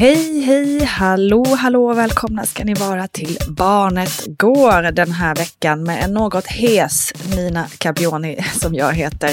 Hej, 0.00 0.40
hej, 0.40 0.84
hallå, 0.84 1.44
hallå, 1.58 1.92
välkomna 1.94 2.46
ska 2.46 2.64
ni 2.64 2.74
vara 2.74 3.08
till 3.08 3.38
Barnet 3.48 4.26
Går 4.26 4.92
den 4.92 5.12
här 5.12 5.34
veckan 5.34 5.82
med 5.82 6.04
en 6.04 6.14
något 6.14 6.46
hes 6.46 7.12
Nina 7.36 7.66
Cabioni 7.78 8.44
som 8.52 8.74
jag 8.74 8.92
heter. 8.92 9.30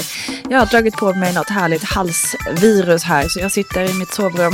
Jag 0.50 0.58
har 0.58 0.66
dragit 0.66 0.96
på 0.96 1.12
mig 1.12 1.34
något 1.34 1.50
härligt 1.50 1.84
halsvirus 1.84 3.04
här 3.04 3.28
så 3.28 3.40
jag 3.40 3.52
sitter 3.52 3.90
i 3.90 3.94
mitt 3.94 4.12
sovrum 4.12 4.52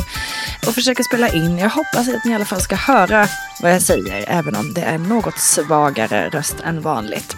och 0.67 0.75
försöker 0.75 1.03
spela 1.03 1.29
in. 1.29 1.59
Jag 1.59 1.71
hoppas 1.71 2.09
att 2.09 2.25
ni 2.25 2.31
i 2.31 2.35
alla 2.35 2.45
fall 2.45 2.61
ska 2.61 2.77
höra 2.77 3.27
vad 3.63 3.73
jag 3.73 3.83
säger 3.83 4.25
även 4.29 4.57
om 4.57 4.73
det 4.75 4.83
är 4.83 4.99
något 4.99 5.39
svagare 5.39 6.29
röst 6.29 6.57
än 6.65 6.81
vanligt. 6.81 7.37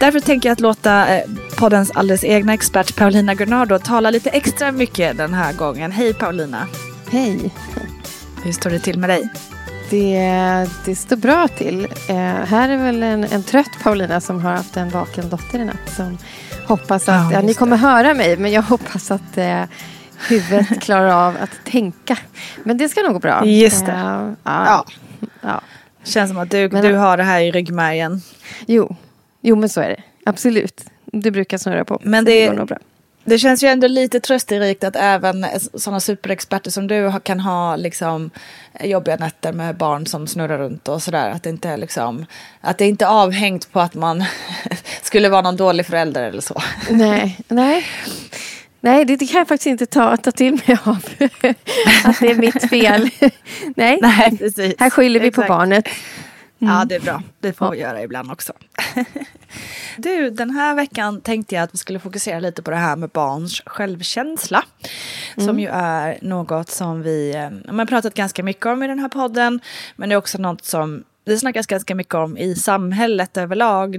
Därför 0.00 0.20
tänker 0.20 0.48
jag 0.48 0.52
att 0.52 0.60
låta 0.60 1.16
eh, 1.16 1.24
poddens 1.56 1.90
alldeles 1.90 2.24
egna 2.24 2.54
expert 2.54 2.96
Paulina 2.96 3.34
Gurnardo 3.34 3.78
tala 3.78 4.10
lite 4.10 4.30
extra 4.30 4.72
mycket 4.72 5.16
den 5.16 5.34
här 5.34 5.52
gången. 5.52 5.92
Hej 5.92 6.14
Paulina! 6.14 6.66
Hej. 7.10 7.50
Hur 8.44 8.52
står 8.52 8.70
det 8.70 8.78
till 8.78 8.98
med 8.98 9.10
dig? 9.10 9.28
Det, 9.90 10.68
det 10.84 10.94
står 10.94 11.16
bra 11.16 11.48
till. 11.48 11.84
Eh, 12.08 12.16
här 12.24 12.68
är 12.68 12.76
väl 12.76 13.02
en, 13.02 13.24
en 13.24 13.42
trött 13.42 13.70
Paulina 13.82 14.20
som 14.20 14.40
har 14.40 14.52
haft 14.52 14.76
en 14.76 14.88
vaken 14.88 15.28
dotter 15.28 15.58
i 15.58 15.64
natt. 15.64 15.90
Som 15.96 16.18
hoppas 16.66 17.08
att, 17.08 17.32
ja, 17.32 17.32
ja 17.32 17.40
ni 17.40 17.54
kommer 17.54 17.76
det. 17.76 17.82
höra 17.82 18.14
mig, 18.14 18.36
men 18.36 18.52
jag 18.52 18.62
hoppas 18.62 19.10
att 19.10 19.38
eh, 19.38 19.62
huvudet 20.28 20.80
klarar 20.80 21.28
av 21.28 21.36
att 21.40 21.50
tänka. 21.64 22.18
Men 22.64 22.78
det 22.78 22.88
ska 22.88 23.02
nog 23.02 23.12
gå 23.12 23.18
bra. 23.18 23.46
Just 23.46 23.86
det. 23.86 23.92
Eh, 23.92 24.30
ja. 24.44 24.84
ja. 25.40 25.60
Känns 26.04 26.30
som 26.30 26.38
att 26.38 26.50
du, 26.50 26.68
men, 26.68 26.82
du 26.82 26.94
har 26.94 27.16
det 27.16 27.22
här 27.24 27.40
i 27.40 27.50
ryggmärgen. 27.50 28.22
Jo. 28.66 28.96
jo, 29.40 29.56
men 29.56 29.68
så 29.68 29.80
är 29.80 29.88
det. 29.88 30.02
Absolut. 30.26 30.84
Det 31.04 31.30
brukar 31.30 31.58
snurra 31.58 31.84
på. 31.84 32.00
Men 32.02 32.24
det, 32.24 32.40
det 32.40 32.46
går 32.46 32.54
nog 32.54 32.68
bra. 32.68 32.78
Det 33.24 33.38
känns 33.38 33.64
ju 33.64 33.68
ändå 33.68 33.86
lite 33.86 34.20
trösterikt 34.20 34.84
att 34.84 34.96
även 34.96 35.46
sådana 35.74 36.00
superexperter 36.00 36.70
som 36.70 36.86
du 36.86 37.12
kan 37.22 37.40
ha 37.40 37.76
liksom 37.76 38.30
jobbiga 38.80 39.16
nätter 39.16 39.52
med 39.52 39.76
barn 39.76 40.06
som 40.06 40.26
snurrar 40.26 40.58
runt 40.58 40.88
och 40.88 41.02
sådär. 41.02 41.30
Att 41.30 41.42
det 41.42 41.50
inte 41.50 41.68
är 41.68 41.76
liksom, 41.76 42.26
att 42.60 42.78
det 42.78 42.86
inte 42.86 43.04
är 43.04 43.08
avhängt 43.08 43.72
på 43.72 43.80
att 43.80 43.94
man 43.94 44.24
skulle 45.02 45.28
vara 45.28 45.42
någon 45.42 45.56
dålig 45.56 45.86
förälder 45.86 46.22
eller 46.22 46.40
så. 46.40 46.62
Nej, 46.90 47.38
nej. 47.48 47.86
Nej, 48.82 49.04
det 49.04 49.26
kan 49.26 49.38
jag 49.38 49.48
faktiskt 49.48 49.66
inte 49.66 49.86
ta, 49.86 50.16
ta 50.16 50.30
till 50.30 50.52
mig 50.52 50.78
av. 50.84 50.96
att 52.04 52.20
det 52.20 52.30
är 52.30 52.34
mitt 52.34 52.70
fel. 52.70 53.10
nej, 53.76 53.98
nej 54.02 54.38
precis. 54.38 54.74
här 54.78 54.90
skyller 54.90 55.20
vi 55.20 55.28
Exakt. 55.28 55.48
på 55.48 55.54
barnet. 55.54 55.88
Mm. 56.60 56.74
Ja, 56.74 56.84
det 56.84 56.94
är 56.94 57.00
bra. 57.00 57.22
Det 57.40 57.52
får 57.52 57.70
vi 57.70 57.78
göra 57.78 58.02
ibland 58.02 58.30
också. 58.30 58.52
du, 59.96 60.30
den 60.30 60.50
här 60.50 60.74
veckan 60.74 61.20
tänkte 61.20 61.54
jag 61.54 61.64
att 61.64 61.74
vi 61.74 61.78
skulle 61.78 61.98
fokusera 61.98 62.40
lite 62.40 62.62
på 62.62 62.70
det 62.70 62.76
här 62.76 62.96
med 62.96 63.10
barns 63.10 63.62
självkänsla. 63.66 64.64
Mm. 65.36 65.46
Som 65.46 65.60
ju 65.60 65.68
är 65.68 66.18
något 66.22 66.70
som 66.70 67.02
vi 67.02 67.34
eh, 67.34 67.76
har 67.76 67.86
pratat 67.86 68.14
ganska 68.14 68.42
mycket 68.42 68.66
om 68.66 68.82
i 68.82 68.86
den 68.86 68.98
här 68.98 69.08
podden. 69.08 69.60
Men 69.96 70.08
det 70.08 70.12
är 70.14 70.16
också 70.16 70.38
något 70.38 70.64
som 70.64 71.04
det 71.30 71.38
snackas 71.38 71.66
ganska 71.66 71.94
mycket 71.94 72.14
om 72.14 72.38
i 72.38 72.54
samhället 72.54 73.36
överlag. 73.36 73.96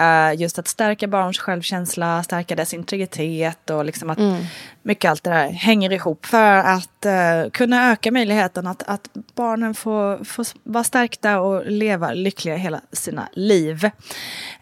Uh, 0.00 0.40
just 0.40 0.58
att 0.58 0.68
stärka 0.68 1.08
barns 1.08 1.38
självkänsla, 1.38 2.22
stärka 2.22 2.56
dess 2.56 2.74
integritet 2.74 3.70
och 3.70 3.84
liksom 3.84 4.10
att 4.10 4.18
mm. 4.18 4.44
mycket 4.82 5.10
allt 5.10 5.24
det 5.24 5.30
där 5.30 5.48
hänger 5.48 5.92
ihop 5.92 6.26
för 6.26 6.54
att 6.54 7.06
uh, 7.06 7.50
kunna 7.50 7.92
öka 7.92 8.10
möjligheten 8.10 8.66
att, 8.66 8.82
att 8.82 9.08
barnen 9.34 9.74
får, 9.74 10.24
får 10.24 10.46
vara 10.62 10.84
stärkta 10.84 11.40
och 11.40 11.66
leva 11.66 12.12
lyckliga 12.12 12.56
hela 12.56 12.80
sina 12.92 13.28
liv. 13.32 13.90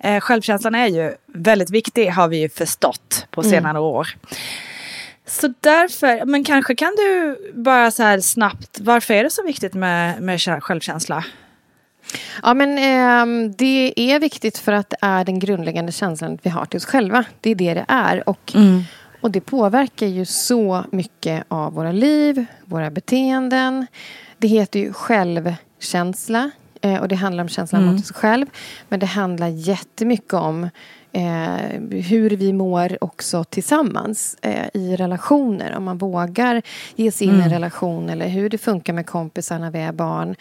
Uh, 0.04 0.20
självkänslan 0.20 0.74
är 0.74 0.86
ju 0.86 1.14
väldigt 1.26 1.70
viktig 1.70 2.08
har 2.08 2.28
vi 2.28 2.36
ju 2.36 2.48
förstått 2.48 3.26
på 3.30 3.40
mm. 3.40 3.50
senare 3.50 3.70
mm. 3.70 3.82
år. 3.82 4.08
Så 5.26 5.54
därför, 5.60 6.24
men 6.24 6.44
kanske 6.44 6.74
kan 6.74 6.96
du 6.96 7.36
bara 7.54 7.90
så 7.90 8.02
här 8.02 8.20
snabbt, 8.20 8.80
varför 8.80 9.14
är 9.14 9.24
det 9.24 9.30
så 9.30 9.42
viktigt 9.42 9.74
med, 9.74 10.22
med 10.22 10.62
självkänsla? 10.62 11.24
Ja, 12.42 12.54
men 12.54 12.78
eh, 12.78 13.50
det 13.56 13.92
är 13.96 14.20
viktigt 14.20 14.58
för 14.58 14.72
att 14.72 14.90
det 14.90 14.96
är 15.00 15.24
den 15.24 15.38
grundläggande 15.38 15.92
känslan 15.92 16.38
vi 16.42 16.50
har 16.50 16.64
till 16.64 16.76
oss 16.76 16.84
själva. 16.84 17.24
Det 17.40 17.50
är 17.50 17.54
det 17.54 17.74
det 17.74 17.84
är. 17.88 18.28
Och, 18.28 18.52
mm. 18.54 18.82
och 19.20 19.30
det 19.30 19.40
påverkar 19.40 20.06
ju 20.06 20.24
så 20.24 20.84
mycket 20.90 21.44
av 21.48 21.72
våra 21.72 21.92
liv, 21.92 22.44
våra 22.64 22.90
beteenden. 22.90 23.86
Det 24.38 24.48
heter 24.48 24.80
ju 24.80 24.92
självkänsla. 24.92 26.50
Eh, 26.82 27.00
och 27.00 27.08
det 27.08 27.14
handlar 27.14 27.44
om 27.44 27.48
känslan 27.48 27.82
mm. 27.82 27.94
mot 27.94 28.06
sig 28.06 28.14
själv. 28.14 28.46
Men 28.88 29.00
det 29.00 29.06
handlar 29.06 29.48
jättemycket 29.48 30.34
om 30.34 30.70
eh, 31.12 31.80
hur 31.90 32.30
vi 32.30 32.52
mår 32.52 33.04
också 33.04 33.44
tillsammans 33.44 34.36
eh, 34.42 34.66
i 34.74 34.96
relationer. 34.96 35.76
Om 35.76 35.84
man 35.84 35.98
vågar 35.98 36.62
ge 36.96 37.12
sig 37.12 37.26
in 37.26 37.32
i 37.32 37.36
en 37.36 37.40
mm. 37.40 37.52
relation 37.52 38.10
eller 38.10 38.28
hur 38.28 38.50
det 38.50 38.58
funkar 38.58 38.92
med 38.92 39.06
kompisar 39.06 39.58
när 39.58 39.70
vi 39.70 39.78
är 39.78 39.92
barn. 39.92 40.36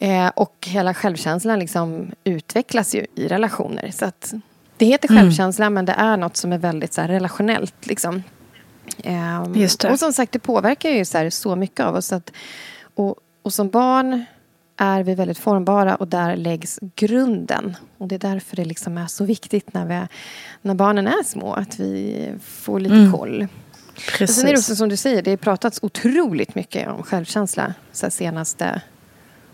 Eh, 0.00 0.28
och 0.28 0.68
hela 0.70 0.94
självkänslan 0.94 1.58
liksom 1.58 2.12
utvecklas 2.24 2.94
ju 2.94 3.06
i 3.14 3.28
relationer. 3.28 3.90
Så 3.90 4.04
att 4.04 4.34
det 4.76 4.86
heter 4.86 5.10
mm. 5.10 5.22
självkänsla 5.22 5.64
mm. 5.64 5.74
men 5.74 5.84
det 5.84 5.92
är 5.92 6.16
något 6.16 6.36
som 6.36 6.52
är 6.52 6.58
väldigt 6.58 6.92
så 6.92 7.00
här, 7.00 7.08
relationellt. 7.08 7.86
Liksom. 7.86 8.22
Um, 9.04 9.66
och 9.90 9.98
som 9.98 10.12
sagt, 10.12 10.32
det 10.32 10.38
påverkar 10.38 10.90
ju 10.90 11.04
så, 11.04 11.18
här, 11.18 11.30
så 11.30 11.56
mycket 11.56 11.86
av 11.86 11.94
oss. 11.94 12.12
Att, 12.12 12.32
och, 12.94 13.14
och 13.42 13.52
som 13.52 13.68
barn 13.68 14.24
är 14.76 15.02
vi 15.02 15.14
väldigt 15.14 15.38
formbara 15.38 15.94
och 15.94 16.08
där 16.08 16.36
läggs 16.36 16.78
grunden. 16.96 17.76
Och 17.98 18.08
det 18.08 18.14
är 18.14 18.18
därför 18.18 18.56
det 18.56 18.64
liksom 18.64 18.98
är 18.98 19.06
så 19.06 19.24
viktigt 19.24 19.74
när, 19.74 19.86
vi, 19.86 20.06
när 20.62 20.74
barnen 20.74 21.06
är 21.06 21.24
små, 21.24 21.54
att 21.54 21.80
vi 21.80 22.28
får 22.44 22.80
lite 22.80 22.94
mm. 22.94 23.12
koll. 23.12 23.46
Precis. 23.94 24.28
Och 24.28 24.34
sen 24.34 24.48
är 24.48 24.52
det 24.52 24.58
också 24.58 24.76
som 24.76 24.88
du 24.88 24.96
säger, 24.96 25.22
det 25.22 25.30
har 25.30 25.36
pratats 25.36 25.78
otroligt 25.82 26.54
mycket 26.54 26.88
om 26.88 27.02
självkänsla 27.02 27.74
de 28.00 28.10
senaste 28.10 28.80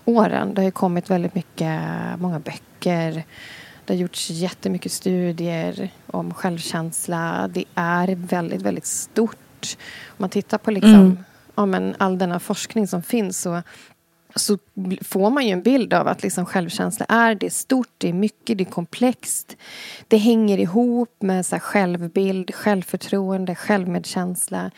åren. 0.05 0.55
Det 0.55 0.61
har 0.61 0.65
ju 0.65 0.71
kommit 0.71 1.11
väldigt 1.11 1.35
mycket, 1.35 1.81
många 2.19 2.39
böcker. 2.39 3.25
Det 3.85 3.95
har 3.95 4.01
gjorts 4.01 4.31
jättemycket 4.31 4.93
studier 4.93 5.91
om 6.07 6.35
självkänsla. 6.35 7.49
Det 7.49 7.65
är 7.75 8.15
väldigt, 8.15 8.63
väldigt 8.63 8.87
stort. 8.87 9.77
Om 10.09 10.17
man 10.17 10.31
tittar 10.31 10.59
på 10.59 10.71
liksom, 10.71 10.95
mm. 10.95 11.19
ja, 11.55 11.67
men 11.67 11.95
all 11.99 12.19
denna 12.19 12.41
forskning 12.41 12.87
som 12.87 13.03
finns 13.03 13.41
så 13.41 13.63
så 14.35 14.59
får 15.01 15.31
man 15.31 15.47
ju 15.47 15.53
en 15.53 15.63
bild 15.63 15.95
av 15.95 16.09
att 16.09 16.23
liksom 16.23 16.47
självkänsla 16.47 17.07
är 17.09 17.35
det 17.35 17.47
är 17.47 17.51
stort, 17.51 17.89
det 17.99 18.09
är 18.09 18.13
mycket, 18.13 18.59
det 18.59 18.65
är 18.65 18.71
komplext. 18.71 19.57
Det 20.09 20.17
hänger 20.17 20.59
ihop 20.59 21.23
med 21.23 21.47
så 21.47 21.59
självbild, 21.59 22.55
självförtroende, 22.55 23.55
självmedkänsla. 23.55 24.71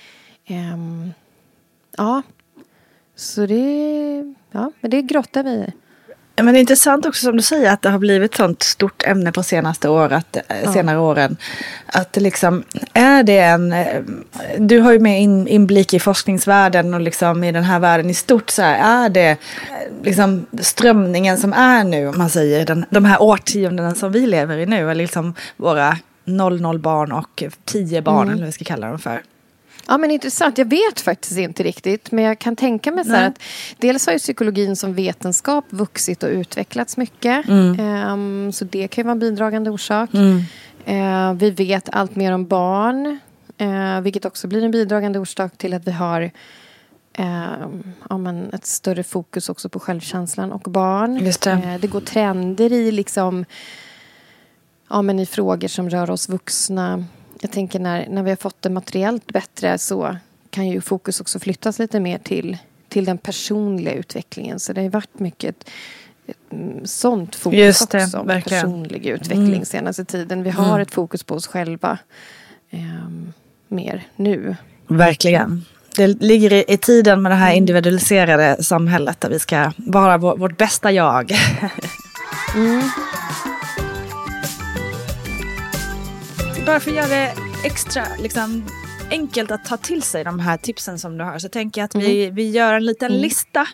Um, 0.49 1.13
ja, 1.97 2.23
så 3.17 3.47
det, 3.47 4.35
ja, 4.51 4.73
men 4.81 4.91
det 4.91 5.03
grottar 5.03 5.43
vi 5.43 5.51
i. 5.51 5.73
Men 6.37 6.55
det 6.55 6.59
är 6.59 6.61
intressant 6.61 7.07
också 7.07 7.25
som 7.25 7.37
du 7.37 7.43
säger 7.43 7.73
att 7.73 7.83
det 7.83 7.91
har 7.91 7.99
blivit 7.99 8.35
sånt 8.35 8.63
stort 8.63 9.03
ämne 9.07 9.33
på 9.33 9.43
senaste 9.43 9.89
året, 9.89 10.37
eh, 10.37 10.43
ja. 10.65 10.73
senare 10.73 10.99
åren. 10.99 11.37
Att 11.87 12.17
liksom, 12.17 12.65
är 12.93 13.23
det 13.23 13.39
en... 13.39 13.73
Eh, 13.73 14.03
du 14.59 14.81
har 14.81 14.93
ju 14.93 14.99
med 14.99 15.23
in, 15.23 15.49
inblick 15.49 15.95
i 15.95 16.01
forskningsvärlden 16.01 16.95
och 16.95 17.01
liksom 17.01 17.45
i 17.45 17.53
den 17.53 17.65
här 17.65 17.79
världen 17.79 18.11
i 18.11 18.15
stort. 18.15 18.51
Så 18.51 18.63
här, 18.63 19.05
är 19.05 19.09
det 19.09 19.31
eh, 19.31 19.37
liksom 20.03 20.47
strömningen 20.61 21.39
som 21.39 21.53
är 21.53 21.85
nu, 21.85 22.09
om 22.09 22.19
man 22.19 22.31
säger, 22.31 22.67
den, 22.67 22.85
de 22.91 23.05
här 23.05 23.23
årtiondena 23.23 23.95
som 23.95 24.13
vi 24.13 24.27
lever 24.27 24.59
i 24.59 24.67
nu, 24.67 24.91
eller 24.91 24.95
liksom 24.95 25.35
våra 25.57 25.99
00 26.25 26.79
barn 26.79 27.13
och 27.13 27.43
10 27.65 28.03
barn, 28.03 28.23
mm. 28.23 28.29
eller 28.29 28.41
vad 28.41 28.47
vi 28.47 28.53
ska 28.53 28.65
kalla 28.65 28.89
dem 28.89 28.99
för. 28.99 29.23
Ja 29.87 29.99
men 29.99 30.11
intressant. 30.11 30.59
Jag 30.59 30.71
vet 30.71 31.01
faktiskt 31.01 31.39
inte 31.39 31.63
riktigt. 31.63 32.13
Men 32.13 32.25
jag 32.25 32.39
kan 32.39 32.57
tänka 32.57 32.93
mig 32.93 33.05
så 33.05 33.17
att 33.17 33.43
dels 33.79 34.07
har 34.07 34.13
ju 34.13 34.19
psykologin 34.19 34.77
som 34.77 34.95
vetenskap 34.95 35.65
vuxit 35.71 36.23
och 36.23 36.29
utvecklats 36.29 36.97
mycket. 36.97 37.49
Mm. 37.49 37.81
Um, 38.11 38.53
så 38.53 38.65
det 38.65 38.89
kan 38.89 39.03
ju 39.03 39.05
vara 39.05 39.13
en 39.13 39.19
bidragande 39.19 39.71
orsak. 39.71 40.11
Mm. 40.15 40.43
Uh, 40.89 41.35
vi 41.35 41.51
vet 41.51 41.89
allt 41.93 42.17
mer 42.17 42.33
om 42.33 42.47
barn. 42.47 43.19
Uh, 43.61 44.01
vilket 44.01 44.25
också 44.25 44.49
blir 44.49 44.65
en 44.65 44.71
bidragande 44.71 45.19
orsak 45.19 45.59
till 45.59 45.75
att 45.75 45.87
vi 45.87 45.93
har 45.93 46.23
uh, 47.21 47.67
ja, 48.11 48.19
men 48.19 48.53
ett 48.53 48.67
större 48.67 49.03
fokus 49.03 49.49
också 49.49 49.69
på 49.69 49.81
självkänslan 49.81 50.53
och 50.53 50.71
barn. 50.71 51.25
Det. 51.25 51.47
Uh, 51.47 51.81
det 51.81 51.87
går 51.87 52.01
trender 52.01 52.73
i 52.73 52.93
liksom 52.93 53.45
ja, 54.91 55.03
men 55.03 55.19
i 55.19 55.27
frågor 55.27 55.69
som 55.69 55.91
rör 55.91 56.11
oss 56.11 56.29
vuxna 56.29 57.05
jag 57.43 57.51
tänker 57.51 57.79
när, 57.79 58.09
när 58.09 58.23
vi 58.23 58.31
har 58.31 58.37
fått 58.37 58.63
det 58.63 58.71
materiellt 58.71 59.27
bättre 59.27 59.79
så 59.79 60.17
kan 60.51 60.69
ju 60.69 60.81
fokus 60.81 61.21
också 61.21 61.39
flyttas 61.39 61.79
lite 61.79 62.01
mer 62.01 62.19
till, 62.19 62.59
till 62.89 63.05
den 63.05 63.19
personliga 63.19 63.95
utvecklingen. 63.95 64.61
Så 64.61 64.73
det 64.73 64.81
har 64.81 64.83
ju 64.83 64.91
varit 64.91 65.19
mycket 65.19 65.65
mm, 66.51 66.87
sånt 66.87 67.37
fokus 67.37 67.59
Just 67.59 67.91
det, 67.91 68.05
också. 68.05 68.23
Verkligen. 68.23 68.63
Personlig 68.63 69.07
utveckling 69.07 69.47
mm. 69.47 69.65
senaste 69.65 70.05
tiden. 70.05 70.43
Vi 70.43 70.51
har 70.51 70.69
mm. 70.69 70.81
ett 70.81 70.91
fokus 70.91 71.23
på 71.23 71.35
oss 71.35 71.47
själva 71.47 71.99
eh, 72.71 72.81
mer 73.69 74.07
nu. 74.17 74.57
Verkligen. 74.87 75.65
Det 75.97 76.07
ligger 76.07 76.53
i, 76.53 76.65
i, 76.69 76.77
tiden 76.77 77.23
med 77.23 77.33
det 77.33 77.37
här 77.37 77.51
mm. 77.51 77.59
individualiserade 77.59 78.63
samhället 78.63 79.21
där 79.21 79.29
vi 79.29 79.39
ska 79.39 79.73
vara 79.77 80.19
vår, 80.19 80.37
vårt 80.37 80.57
bästa 80.57 80.93
jag. 80.93 81.33
mm. 82.55 82.83
Bara 86.67 86.81
för 86.81 86.91
att 86.91 86.97
göra 86.97 87.09
det 87.09 87.35
extra 87.65 88.05
liksom, 88.19 88.65
enkelt 89.11 89.51
att 89.51 89.65
ta 89.65 89.77
till 89.77 90.03
sig 90.03 90.25
de 90.25 90.41
här 90.41 90.57
tipsen 90.57 90.99
som 90.99 91.19
du 91.19 91.25
har 91.25 91.39
så 91.39 91.49
tänker 91.49 91.81
jag 91.81 91.85
att 91.85 91.95
mm. 91.95 92.07
vi, 92.07 92.31
vi 92.31 92.51
gör 92.51 92.75
en 92.75 92.87
liten 92.87 93.11
mm. 93.11 93.23
lista. 93.23 93.67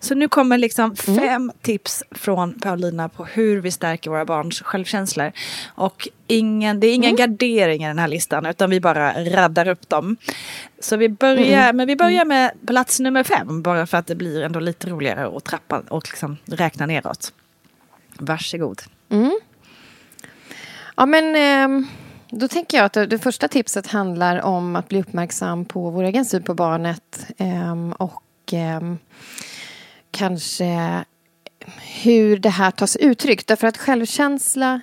Så 0.00 0.14
nu 0.14 0.28
kommer 0.28 0.58
liksom 0.58 0.94
mm. 1.06 1.20
fem 1.20 1.52
tips 1.62 2.04
från 2.10 2.60
Paulina 2.60 3.08
på 3.08 3.24
hur 3.24 3.60
vi 3.60 3.70
stärker 3.70 4.10
våra 4.10 4.24
barns 4.24 4.62
självkänslor. 4.62 5.32
Och 5.74 6.08
ingen, 6.26 6.80
det 6.80 6.86
är 6.86 6.94
ingen 6.94 7.14
mm. 7.14 7.16
gardering 7.16 7.84
i 7.84 7.86
den 7.86 7.98
här 7.98 8.08
listan 8.08 8.46
utan 8.46 8.70
vi 8.70 8.80
bara 8.80 9.24
raddar 9.24 9.68
upp 9.68 9.88
dem. 9.88 10.16
Så 10.80 10.96
vi 10.96 11.08
börjar, 11.08 11.62
mm. 11.62 11.76
men 11.76 11.86
vi 11.86 11.96
börjar 11.96 12.22
mm. 12.22 12.28
med 12.28 12.66
plats 12.66 13.00
nummer 13.00 13.24
fem 13.24 13.62
bara 13.62 13.86
för 13.86 13.98
att 13.98 14.06
det 14.06 14.14
blir 14.14 14.42
ändå 14.42 14.60
lite 14.60 14.90
roligare 14.90 15.36
att 15.36 15.44
trappa 15.44 15.82
och 15.88 16.08
liksom 16.08 16.36
räkna 16.44 16.86
neråt. 16.86 17.32
Varsågod. 18.18 18.82
Mm. 19.10 19.38
Ja 20.96 21.06
men... 21.06 21.36
Eh 21.36 21.88
då 22.30 22.48
tänker 22.48 22.76
jag 22.78 22.84
att 22.84 23.10
det 23.10 23.18
första 23.18 23.48
tipset 23.48 23.86
handlar 23.86 24.42
om 24.42 24.76
att 24.76 24.88
bli 24.88 25.00
uppmärksam 25.00 25.64
på 25.64 25.90
vår 25.90 26.02
egen 26.02 26.24
syn 26.24 26.42
på 26.42 26.54
barnet 26.54 27.26
ehm, 27.38 27.92
och 27.92 28.22
ehm, 28.52 28.98
kanske 30.10 31.04
hur 32.02 32.38
det 32.38 32.48
här 32.48 32.70
tar 32.70 32.86
sig 32.86 33.04
uttryck. 33.04 33.46
Därför 33.46 33.66
att 33.66 33.76
självkänsla 33.76 34.80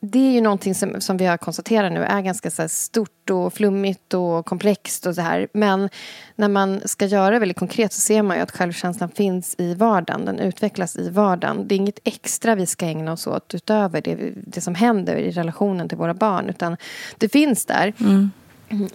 det 0.00 0.18
är 0.18 0.32
ju 0.32 0.40
någonting 0.40 0.74
som, 0.74 1.00
som 1.00 1.16
vi 1.16 1.26
har 1.26 1.36
konstaterat 1.36 1.92
nu 1.92 2.04
är 2.04 2.20
ganska 2.20 2.50
så 2.50 2.68
stort 2.68 3.30
och 3.30 3.54
flummigt 3.54 4.14
och 4.14 4.46
komplext 4.46 5.06
och 5.06 5.14
så 5.14 5.20
här. 5.20 5.48
Men 5.52 5.88
när 6.36 6.48
man 6.48 6.80
ska 6.84 7.06
göra 7.06 7.30
det 7.30 7.38
väldigt 7.38 7.58
konkret 7.58 7.92
så 7.92 8.00
ser 8.00 8.22
man 8.22 8.36
ju 8.36 8.42
att 8.42 8.50
självkänslan 8.50 9.08
finns 9.08 9.54
i 9.58 9.74
vardagen. 9.74 10.24
Den 10.24 10.38
utvecklas 10.38 10.96
i 10.96 11.10
vardagen. 11.10 11.68
Det 11.68 11.74
är 11.74 11.76
inget 11.76 11.98
extra 12.04 12.54
vi 12.54 12.66
ska 12.66 12.86
ägna 12.86 13.12
oss 13.12 13.26
åt 13.26 13.54
utöver 13.54 14.00
det, 14.00 14.32
det 14.34 14.60
som 14.60 14.74
händer 14.74 15.16
i 15.16 15.30
relationen 15.30 15.88
till 15.88 15.98
våra 15.98 16.14
barn. 16.14 16.48
Utan 16.48 16.76
det 17.18 17.28
finns 17.28 17.66
där. 17.66 17.92
Mm. 18.00 18.30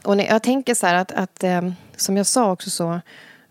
Och 0.03 0.15
jag 0.15 0.43
tänker 0.43 0.73
så 0.73 0.87
här 0.87 0.95
att, 0.95 1.11
att 1.11 1.43
eh, 1.43 1.71
som 1.95 2.17
jag 2.17 2.25
sa 2.25 2.51
också 2.51 2.69
så, 2.69 2.99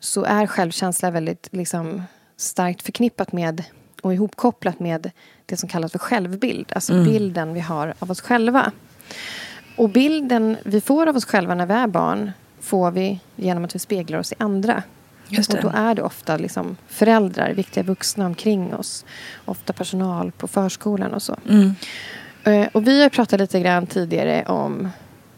så 0.01 0.25
är 0.25 0.47
självkänsla 0.47 1.11
väldigt 1.11 1.49
liksom, 1.53 2.03
starkt 2.37 2.83
förknippat 2.83 3.33
med 3.33 3.65
och 4.05 4.15
ihopkopplat 4.15 4.81
med 4.81 5.11
det 5.47 5.57
som 5.57 5.69
kallas 5.69 5.93
för 5.93 5.99
självbild. 5.99 6.73
Alltså 6.75 6.93
mm. 6.93 7.05
bilden 7.05 7.55
vi 7.55 7.61
har 7.61 7.95
av 7.99 8.11
oss 8.11 8.21
själva. 8.21 8.73
Och 9.77 9.89
bilden 9.89 10.57
vi 10.65 10.81
får 10.81 11.07
av 11.07 11.17
oss 11.17 11.25
själva 11.25 11.55
när 11.55 11.67
vi 11.67 11.75
är 11.75 11.87
barn 11.87 12.33
får 12.61 12.91
vi 12.91 13.21
genom 13.37 13.65
att 13.65 13.75
vi 13.75 13.79
speglar 13.79 14.19
oss 14.19 14.33
i 14.33 14.35
andra. 14.39 14.83
Det. 15.29 15.55
Och 15.55 15.63
då 15.63 15.73
är 15.75 15.95
det 15.95 16.03
ofta 16.03 16.37
liksom 16.37 16.77
föräldrar, 16.89 17.53
viktiga 17.53 17.85
vuxna 17.85 18.27
omkring 18.27 18.75
oss. 18.75 19.05
Ofta 19.45 19.73
personal 19.73 20.33
på 20.33 20.49
förskolan 20.49 21.15
och 21.15 21.23
så. 21.23 21.37
Mm. 21.49 21.75
Eh, 22.45 22.69
och 22.73 22.89
vi 22.89 23.03
har 23.03 23.09
pratat 23.09 23.41
lite 23.41 23.61
grann 23.61 23.87
tidigare 23.87 24.45
om 24.45 24.89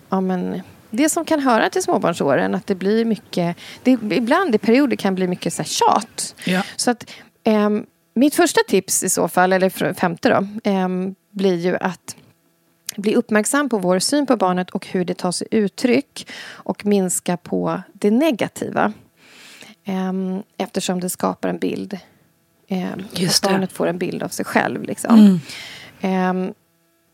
ja, 0.09 0.21
men, 0.21 0.63
det 0.91 1.09
som 1.09 1.25
kan 1.25 1.41
höra 1.41 1.71
till 1.71 1.83
småbarnsåren. 1.83 2.55
Att 2.55 2.67
det 2.67 2.75
blir 2.75 3.05
mycket, 3.05 3.57
det, 3.83 3.91
ibland 3.91 4.55
i 4.55 4.59
perioder 4.59 4.97
kan 4.97 5.15
bli 5.15 5.29
mycket 5.29 5.53
så 5.53 5.63
här 5.63 5.69
tjat. 5.69 6.35
Ja. 6.45 6.63
Så 6.77 6.91
att 6.91 7.11
um, 7.45 7.87
mitt 8.17 8.35
första 8.35 8.61
tips 8.69 9.03
i 9.03 9.09
så 9.09 9.29
fall, 9.29 9.53
eller 9.53 9.93
femte 9.93 10.29
då, 10.29 10.71
eh, 10.71 10.89
blir 11.31 11.57
ju 11.57 11.77
att 11.77 12.17
bli 12.97 13.15
uppmärksam 13.15 13.69
på 13.69 13.79
vår 13.79 13.99
syn 13.99 14.27
på 14.27 14.37
barnet 14.37 14.71
och 14.71 14.87
hur 14.87 15.05
det 15.05 15.15
tar 15.15 15.33
sig 15.33 15.49
uttryck 15.51 16.29
och 16.51 16.87
minska 16.87 17.37
på 17.37 17.83
det 17.93 18.11
negativa. 18.11 18.93
Eh, 19.85 20.13
eftersom 20.57 21.01
det 21.01 21.11
skapar 21.11 21.49
en 21.49 21.59
bild. 21.59 21.99
Eh, 22.69 22.89
Just 23.13 23.43
det. 23.43 23.51
Barnet 23.51 23.73
får 23.73 23.87
en 23.87 23.99
bild 23.99 24.23
av 24.23 24.29
sig 24.29 24.45
själv. 24.45 24.83
Liksom. 24.83 25.41
Mm. 26.01 26.55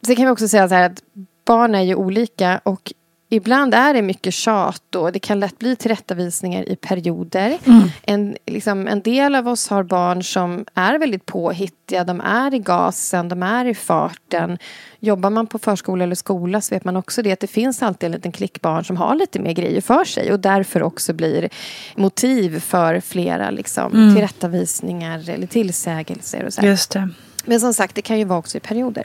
Sen 0.06 0.16
kan 0.16 0.24
vi 0.24 0.30
också 0.30 0.48
säga 0.48 0.68
så 0.68 0.74
här 0.74 0.90
att 0.90 1.02
barn 1.44 1.74
är 1.74 1.82
ju 1.82 1.94
olika 1.94 2.60
och 2.64 2.92
Ibland 3.34 3.74
är 3.74 3.94
det 3.94 4.02
mycket 4.02 4.34
tjat 4.34 4.94
och 4.94 5.12
det 5.12 5.18
kan 5.18 5.40
lätt 5.40 5.58
bli 5.58 5.76
tillrättavisningar 5.76 6.68
i 6.68 6.76
perioder. 6.76 7.58
Mm. 7.64 7.82
En, 8.02 8.36
liksom, 8.46 8.88
en 8.88 9.02
del 9.02 9.34
av 9.34 9.48
oss 9.48 9.68
har 9.68 9.82
barn 9.82 10.22
som 10.22 10.64
är 10.74 10.98
väldigt 10.98 11.26
påhittiga. 11.26 12.04
De 12.04 12.20
är 12.20 12.54
i 12.54 12.58
gasen, 12.58 13.28
de 13.28 13.42
är 13.42 13.64
i 13.64 13.74
farten. 13.74 14.58
Jobbar 15.00 15.30
man 15.30 15.46
på 15.46 15.58
förskola 15.58 16.04
eller 16.04 16.14
skola 16.14 16.60
så 16.60 16.74
vet 16.74 16.84
man 16.84 16.96
också 16.96 17.22
det 17.22 17.32
att 17.32 17.40
det 17.40 17.46
finns 17.46 17.82
alltid 17.82 18.06
en 18.06 18.12
liten 18.12 18.32
klick 18.32 18.60
barn 18.60 18.84
som 18.84 18.96
har 18.96 19.14
lite 19.14 19.40
mer 19.40 19.52
grejer 19.52 19.80
för 19.80 20.04
sig 20.04 20.32
och 20.32 20.40
därför 20.40 20.82
också 20.82 21.12
blir 21.12 21.48
motiv 21.96 22.60
för 22.60 23.00
flera 23.00 23.50
liksom, 23.50 23.92
mm. 23.92 24.14
tillrättavisningar 24.14 25.30
eller 25.30 25.46
tillsägelser. 25.46 26.44
Och 26.44 26.52
så 26.52 26.62
Just 26.62 26.90
det. 26.90 27.08
Men 27.44 27.60
som 27.60 27.74
sagt, 27.74 27.94
det 27.94 28.02
kan 28.02 28.18
ju 28.18 28.24
vara 28.24 28.38
också 28.38 28.56
i 28.56 28.60
perioder. 28.60 29.04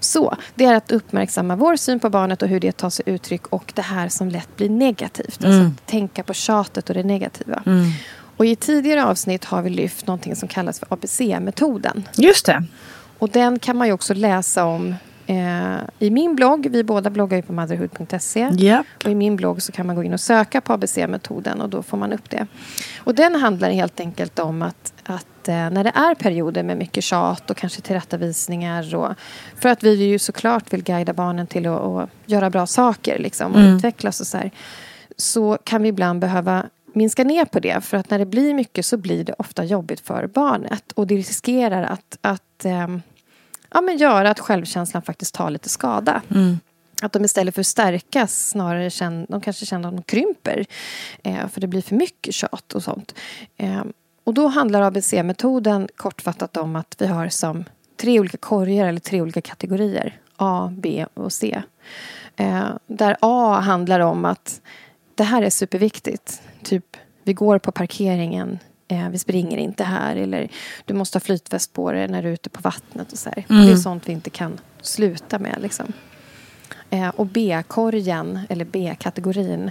Så 0.00 0.36
det 0.54 0.64
är 0.64 0.74
att 0.74 0.92
uppmärksamma 0.92 1.56
vår 1.56 1.76
syn 1.76 2.00
på 2.00 2.10
barnet 2.10 2.42
och 2.42 2.48
hur 2.48 2.60
det 2.60 2.72
tar 2.72 2.90
sig 2.90 3.02
uttryck 3.08 3.46
och 3.46 3.72
det 3.74 3.82
här 3.82 4.08
som 4.08 4.28
lätt 4.28 4.56
blir 4.56 4.70
negativt. 4.70 5.44
Alltså 5.44 5.60
att 5.60 5.86
tänka 5.86 6.22
på 6.22 6.34
tjatet 6.34 6.88
och 6.88 6.94
det 6.94 7.02
negativa. 7.02 7.62
Och 8.36 8.46
i 8.46 8.56
tidigare 8.56 9.04
avsnitt 9.04 9.44
har 9.44 9.62
vi 9.62 9.70
lyft 9.70 10.06
någonting 10.06 10.36
som 10.36 10.48
kallas 10.48 10.78
för 10.78 10.88
ABC-metoden. 10.90 12.08
Just 12.16 12.46
det. 12.46 12.64
Och 13.18 13.28
den 13.28 13.58
kan 13.58 13.76
man 13.76 13.86
ju 13.86 13.92
också 13.92 14.14
läsa 14.14 14.64
om 14.64 14.94
eh, 15.26 15.76
i 15.98 16.10
min 16.10 16.36
blogg. 16.36 16.66
Vi 16.70 16.84
båda 16.84 17.10
bloggar 17.10 17.36
ju 17.36 17.42
på 17.42 17.52
motherhood.se. 17.52 18.50
Ja. 18.52 18.84
Och 19.04 19.10
i 19.10 19.14
min 19.14 19.36
blogg 19.36 19.62
så 19.62 19.72
kan 19.72 19.86
man 19.86 19.96
gå 19.96 20.02
in 20.02 20.12
och 20.12 20.20
söka 20.20 20.60
på 20.60 20.72
ABC-metoden 20.72 21.60
och 21.60 21.68
då 21.68 21.82
får 21.82 21.96
man 21.96 22.12
upp 22.12 22.30
det. 22.30 22.46
Och 22.98 23.14
den 23.14 23.34
handlar 23.34 23.70
helt 23.70 24.00
enkelt 24.00 24.38
om 24.38 24.62
att, 24.62 24.92
att 25.04 25.26
när 25.52 25.84
det 25.84 25.92
är 25.94 26.14
perioder 26.14 26.62
med 26.62 26.76
mycket 26.76 27.04
tjat 27.04 27.50
och 27.50 27.56
kanske 27.56 27.80
tillrättavisningar 27.80 28.94
och 28.94 29.14
för 29.56 29.68
att 29.68 29.82
vi 29.82 29.94
ju 29.94 30.18
såklart 30.18 30.72
vill 30.72 30.82
guida 30.82 31.12
barnen 31.12 31.46
till 31.46 31.66
att, 31.66 31.80
att 31.80 32.10
göra 32.26 32.50
bra 32.50 32.66
saker 32.66 33.18
liksom, 33.18 33.52
och 33.54 33.60
utvecklas 33.60 34.20
och 34.20 34.26
så 34.26 34.36
här, 34.38 34.50
så 35.16 35.58
kan 35.64 35.82
vi 35.82 35.88
ibland 35.88 36.20
behöva 36.20 36.64
minska 36.92 37.24
ner 37.24 37.44
på 37.44 37.60
det. 37.60 37.84
För 37.84 37.96
att 37.96 38.10
när 38.10 38.18
det 38.18 38.26
blir 38.26 38.54
mycket 38.54 38.86
så 38.86 38.96
blir 38.96 39.24
det 39.24 39.34
ofta 39.38 39.64
jobbigt 39.64 40.00
för 40.00 40.26
barnet. 40.26 40.92
Och 40.92 41.06
det 41.06 41.16
riskerar 41.16 41.82
att, 41.82 42.18
att 42.20 42.64
ehm, 42.64 43.02
ja, 43.74 43.80
men 43.80 43.96
göra 43.96 44.30
att 44.30 44.40
självkänslan 44.40 45.02
faktiskt 45.02 45.34
tar 45.34 45.50
lite 45.50 45.68
skada. 45.68 46.22
Att 47.02 47.12
de 47.12 47.24
istället 47.24 47.54
för 47.54 47.60
att 47.60 47.66
stärkas 47.66 48.48
snarare 48.48 48.90
känner, 48.90 49.26
de 49.28 49.40
kanske 49.40 49.66
känner 49.66 49.88
att 49.88 49.96
de 49.96 50.02
krymper. 50.02 50.66
Eh, 51.22 51.48
för 51.48 51.60
det 51.60 51.66
blir 51.66 51.82
för 51.82 51.94
mycket 51.94 52.34
tjat 52.34 52.72
och 52.74 52.82
sånt. 52.82 53.14
Eh, 53.56 53.82
och 54.28 54.34
då 54.34 54.46
handlar 54.46 54.82
ABC-metoden 54.82 55.88
kortfattat 55.96 56.56
om 56.56 56.76
att 56.76 56.94
vi 56.98 57.06
har 57.06 57.28
som 57.28 57.64
tre 57.96 58.20
olika 58.20 58.36
korgar 58.36 58.88
eller 58.88 59.00
tre 59.00 59.22
olika 59.22 59.40
kategorier. 59.40 60.20
A, 60.36 60.72
B 60.72 61.06
och 61.14 61.32
C. 61.32 61.62
Eh, 62.36 62.68
där 62.86 63.16
A 63.20 63.60
handlar 63.60 64.00
om 64.00 64.24
att 64.24 64.60
det 65.14 65.24
här 65.24 65.42
är 65.42 65.50
superviktigt. 65.50 66.42
Typ, 66.62 66.96
vi 67.22 67.32
går 67.32 67.58
på 67.58 67.72
parkeringen. 67.72 68.58
Eh, 68.88 69.08
vi 69.08 69.18
springer 69.18 69.58
inte 69.58 69.84
här. 69.84 70.16
Eller 70.16 70.48
du 70.84 70.94
måste 70.94 71.16
ha 71.16 71.20
flytväst 71.20 71.72
på 71.72 71.92
dig 71.92 72.08
när 72.08 72.22
du 72.22 72.28
är 72.28 72.32
ute 72.32 72.50
på 72.50 72.60
vattnet. 72.60 73.12
Och 73.12 73.18
så 73.18 73.30
här. 73.30 73.44
Det 73.48 73.72
är 73.72 73.76
sånt 73.76 74.08
vi 74.08 74.12
inte 74.12 74.30
kan 74.30 74.60
sluta 74.80 75.38
med. 75.38 75.58
Liksom. 75.60 75.92
Eh, 76.90 77.08
och 77.08 77.26
B-korgen, 77.26 78.38
eller 78.48 78.64
B-kategorin, 78.64 79.70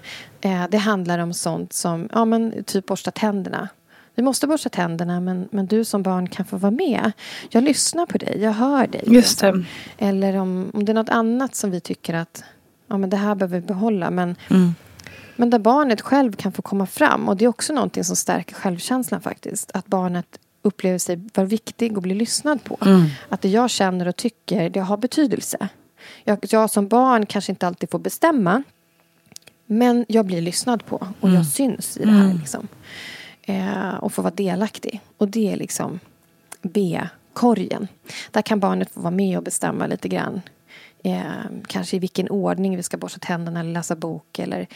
det 0.70 0.78
handlar 0.78 1.20
om 1.20 1.34
sånt 1.34 1.74
som 1.74 2.10
ja, 2.14 2.26
men, 2.26 2.64
typ 2.64 2.86
borsta 2.86 3.12
tänderna. 3.12 3.70
Vi 4.18 4.24
måste 4.24 4.48
borsta 4.48 4.70
tänderna, 4.70 5.20
men, 5.20 5.48
men 5.52 5.68
du 5.68 5.86
som 5.86 6.04
barn 6.04 6.30
kan 6.30 6.46
få 6.46 6.58
vara 6.58 6.72
med. 6.72 7.12
Jag 7.50 7.64
lyssnar 7.64 8.06
på 8.06 8.18
dig, 8.18 8.40
jag 8.42 8.52
hör 8.52 8.88
dig. 8.88 9.04
Just 9.06 9.40
det. 9.40 9.64
Eller 9.98 10.36
om, 10.38 10.72
om 10.74 10.86
det 10.86 10.92
är 10.92 10.94
något 10.94 11.10
annat 11.10 11.56
som 11.56 11.72
vi 11.72 11.80
tycker 11.80 12.14
att 12.14 12.44
ja, 12.88 12.98
men 12.98 13.10
det 13.10 13.18
här 13.18 13.36
behöver 13.36 13.60
vi 13.60 13.68
behålla. 13.68 14.12
Men, 14.12 14.36
men 15.36 15.50
där 15.50 15.60
barnet 15.60 16.02
själv 16.02 16.34
kan 16.34 16.52
få 16.52 16.62
komma 16.62 16.86
fram. 16.86 17.30
Och 17.30 17.38
det 17.38 17.46
är 17.46 17.50
också 17.50 17.74
någonting 17.74 18.04
som 18.04 18.16
stärker 18.16 18.56
självkänslan 18.56 19.22
faktiskt. 19.22 19.72
Att 19.74 19.88
barnet 19.88 20.40
upplever 20.62 20.98
sig 20.98 21.20
vara 21.34 21.48
viktig 21.48 21.98
och 21.98 22.04
bli 22.04 22.16
lyssnad 22.16 22.64
på. 22.64 22.78
Att 23.30 23.42
det 23.42 23.50
jag 23.50 23.70
känner 23.70 24.08
och 24.08 24.16
tycker, 24.16 24.70
det 24.70 24.80
har 24.80 24.98
betydelse. 24.98 25.70
Jag, 26.24 26.40
jag 26.42 26.70
som 26.70 26.88
barn 26.88 27.26
kanske 27.26 27.52
inte 27.52 27.68
alltid 27.68 27.92
får 27.92 28.00
bestämma. 28.00 28.64
Men 29.66 30.06
jag 30.08 30.26
blir 30.26 30.42
lyssnad 30.42 30.86
på 30.86 31.08
och 31.20 31.30
jag 31.30 31.46
syns 31.46 31.98
i 31.98 32.06
det 32.06 32.12
här. 32.12 32.34
Liksom. 32.34 32.68
Eh, 33.50 33.96
och 33.96 34.14
får 34.14 34.24
vara 34.24 34.34
delaktig. 34.34 35.02
Och 35.18 35.28
det 35.28 35.52
är 35.54 35.58
liksom 35.58 36.00
B-korgen. 36.62 37.88
Där 38.32 38.42
kan 38.42 38.60
barnet 38.60 38.92
få 38.92 39.00
vara 39.00 39.12
med 39.12 39.38
och 39.38 39.44
bestämma 39.44 39.88
lite 39.88 40.08
grann. 40.08 40.42
Eh, 41.04 41.22
kanske 41.68 41.96
i 41.96 42.00
vilken 42.00 42.30
ordning 42.30 42.78
vi 42.78 42.84
ska 42.84 42.98
borsta 42.98 43.20
tänderna 43.20 43.60
eller 43.60 43.72
läsa 43.72 43.96
bok 43.96 44.40
eller, 44.40 44.68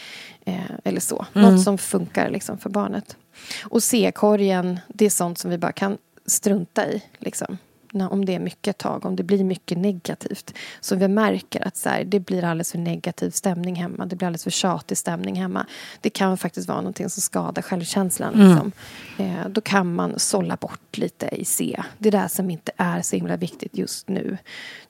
eh, 0.44 0.70
eller 0.84 1.00
så. 1.00 1.26
Något 1.32 1.62
som 1.62 1.78
funkar 1.78 2.30
liksom 2.30 2.58
för 2.58 2.70
barnet. 2.70 3.16
Och 3.64 3.82
C-korgen, 3.82 4.80
det 4.88 5.06
är 5.06 5.10
sånt 5.10 5.38
som 5.38 5.50
vi 5.50 5.58
bara 5.58 5.72
kan 5.72 5.98
strunta 6.26 6.86
i. 6.86 7.02
Liksom. 7.18 7.58
Om 8.00 8.24
det 8.24 8.34
är 8.34 8.38
mycket 8.38 8.78
tag, 8.78 9.06
om 9.06 9.16
det 9.16 9.22
blir 9.22 9.44
mycket 9.44 9.78
negativt. 9.78 10.54
Så 10.80 10.96
vi 10.96 11.08
märker 11.08 11.66
att 11.68 11.76
så 11.76 11.88
här, 11.88 12.04
det 12.04 12.20
blir 12.20 12.44
alldeles 12.44 12.72
för 12.72 12.78
negativ 12.78 13.30
stämning 13.30 13.74
hemma. 13.74 14.06
Det 14.06 14.16
blir 14.16 14.26
alldeles 14.26 14.44
för 14.44 14.50
tjatig 14.50 14.98
stämning 14.98 15.34
hemma. 15.36 15.66
Det 16.00 16.10
kan 16.10 16.38
faktiskt 16.38 16.68
vara 16.68 16.78
någonting 16.80 17.10
som 17.10 17.22
skadar 17.22 17.62
självkänslan. 17.62 18.32
Liksom. 18.32 18.72
Eh, 19.18 19.48
då 19.48 19.60
kan 19.60 19.94
man 19.94 20.18
sålla 20.18 20.56
bort 20.56 20.98
lite 20.98 21.28
i 21.32 21.44
C. 21.44 21.82
Det 21.98 22.10
där 22.10 22.28
som 22.28 22.50
inte 22.50 22.72
är 22.76 23.02
så 23.02 23.16
himla 23.16 23.36
viktigt 23.36 23.78
just 23.78 24.08
nu. 24.08 24.38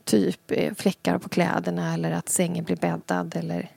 Typ 0.04 0.40
eh, 0.49 0.75
fläckar 0.75 1.18
på 1.18 1.28
kläderna 1.28 1.94
eller 1.94 2.11
att 2.12 2.28
sängen 2.28 2.64
blir 2.64 2.76
bäddad. 2.76 3.37
Eller 3.37 3.71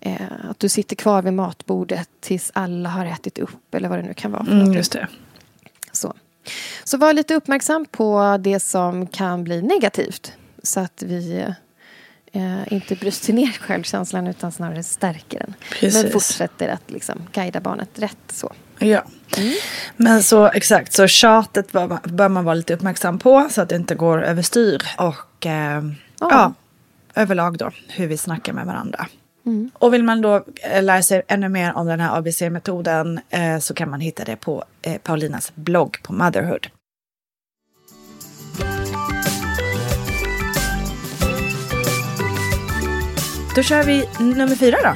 eh, 0.00 0.50
att 0.50 0.58
du 0.58 0.68
sitter 0.68 0.96
kvar 0.96 1.22
vid 1.22 1.32
matbordet 1.32 2.08
tills 2.20 2.50
alla 2.54 2.88
har 2.88 3.06
ätit 3.06 3.38
upp. 3.38 3.74
Eller 3.74 3.88
vad 3.88 3.98
det 3.98 4.02
nu 4.02 4.14
kan 4.14 4.32
vara. 4.32 4.44
För 4.44 4.52
Mm, 4.52 4.72
just 4.72 4.92
det. 4.92 5.08
Så. 5.92 6.14
Så 6.84 6.96
var 6.96 7.12
lite 7.12 7.34
uppmärksam 7.34 7.86
på 7.86 8.38
det 8.40 8.60
som 8.60 9.06
kan 9.06 9.44
bli 9.44 9.62
negativt. 9.62 10.32
Så 10.62 10.80
att 10.80 11.02
vi 11.02 11.46
eh, 12.32 12.72
inte 12.72 12.94
bryter 12.94 13.32
ner 13.32 13.52
självkänslan 13.52 14.26
utan 14.26 14.52
snarare 14.52 14.82
stärker 14.82 15.38
den. 15.38 15.54
Precis. 15.70 16.02
Men 16.02 16.12
fortsätter 16.12 16.68
att 16.68 16.90
liksom 16.90 17.22
guida 17.32 17.60
barnet 17.60 17.88
rätt. 17.94 18.16
så. 18.32 18.52
Ja. 18.78 19.04
Men 19.96 20.22
så 20.22 20.46
exakt, 20.46 20.92
så 20.92 21.06
tjatet 21.06 21.72
bör 21.72 21.88
man, 21.88 21.98
bör 22.04 22.28
man 22.28 22.44
vara 22.44 22.54
lite 22.54 22.74
uppmärksam 22.74 23.18
på 23.18 23.48
så 23.50 23.62
att 23.62 23.68
det 23.68 23.76
inte 23.76 23.94
går 23.94 24.22
överstyr. 24.22 24.82
Och 24.98 25.46
eh, 25.46 25.82
ja. 26.20 26.28
Ja. 26.30 26.52
överlag 27.14 27.58
då 27.58 27.70
hur 27.88 28.06
vi 28.06 28.16
snackar 28.16 28.52
med 28.52 28.66
varandra. 28.66 29.06
Mm. 29.46 29.70
Och 29.74 29.94
vill 29.94 30.04
man 30.04 30.20
då 30.20 30.44
eh, 30.62 30.82
lära 30.82 31.02
sig 31.02 31.22
ännu 31.28 31.48
mer 31.48 31.72
om 31.76 31.86
den 31.86 32.00
här 32.00 32.18
ABC-metoden 32.18 33.20
eh, 33.30 33.58
så 33.58 33.74
kan 33.74 33.90
man 33.90 34.00
hitta 34.00 34.24
det 34.24 34.36
på 34.36 34.64
eh, 34.82 34.98
Paulinas 34.98 35.52
blogg 35.54 36.02
på 36.02 36.12
Motherhood. 36.12 36.66
Då 43.56 43.62
kör 43.62 43.84
vi 43.84 44.08
nummer 44.18 44.56
fyra 44.56 44.76
då. 44.82 44.94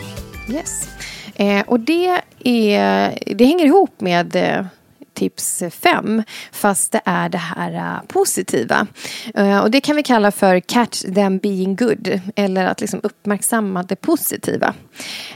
Yes. 0.54 0.88
Eh, 1.34 1.64
och 1.66 1.80
det, 1.80 2.22
är, 2.44 3.34
det 3.34 3.44
hänger 3.44 3.66
ihop 3.66 4.00
med 4.00 4.36
eh, 4.36 4.66
tips 5.18 5.62
fem 5.70 6.22
fast 6.52 6.92
det 6.92 7.00
är 7.04 7.28
det 7.28 7.38
här 7.38 7.74
eh, 7.74 8.06
positiva. 8.06 8.86
Eh, 9.34 9.58
och 9.58 9.70
det 9.70 9.80
kan 9.80 9.96
vi 9.96 10.02
kalla 10.02 10.30
för 10.30 10.60
catch 10.60 11.02
them 11.14 11.38
being 11.38 11.76
good 11.76 12.20
eller 12.36 12.66
att 12.66 12.80
liksom 12.80 13.00
uppmärksamma 13.02 13.82
det 13.82 13.96
positiva. 13.96 14.74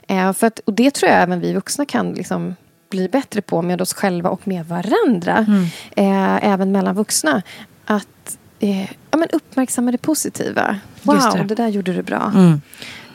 Eh, 0.09 0.33
för 0.33 0.47
att, 0.47 0.59
och 0.59 0.73
det 0.73 0.91
tror 0.91 1.11
jag 1.11 1.23
även 1.23 1.41
vi 1.41 1.53
vuxna 1.53 1.87
kan 1.87 2.13
liksom 2.13 2.57
bli 2.91 3.09
bättre 3.09 3.43
på 3.43 3.63
med 3.63 3.83
oss 3.83 3.95
själva 3.95 4.31
och 4.31 4.49
med 4.49 4.67
varandra. 4.67 5.47
Eh, 5.97 6.45
även 6.45 6.73
mellan 6.73 6.95
vuxna. 6.95 7.43
Att 7.85 8.39
eh, 8.61 8.83
ja, 8.83 9.19
men 9.19 9.29
uppmärksamma 9.33 9.93
det 9.93 9.99
positiva. 9.99 10.77
Wow, 11.03 11.17
det. 11.37 11.45
det. 11.45 11.55
där 11.55 11.69
gjorde 11.69 11.93
du 11.93 12.03
bra. 12.03 12.33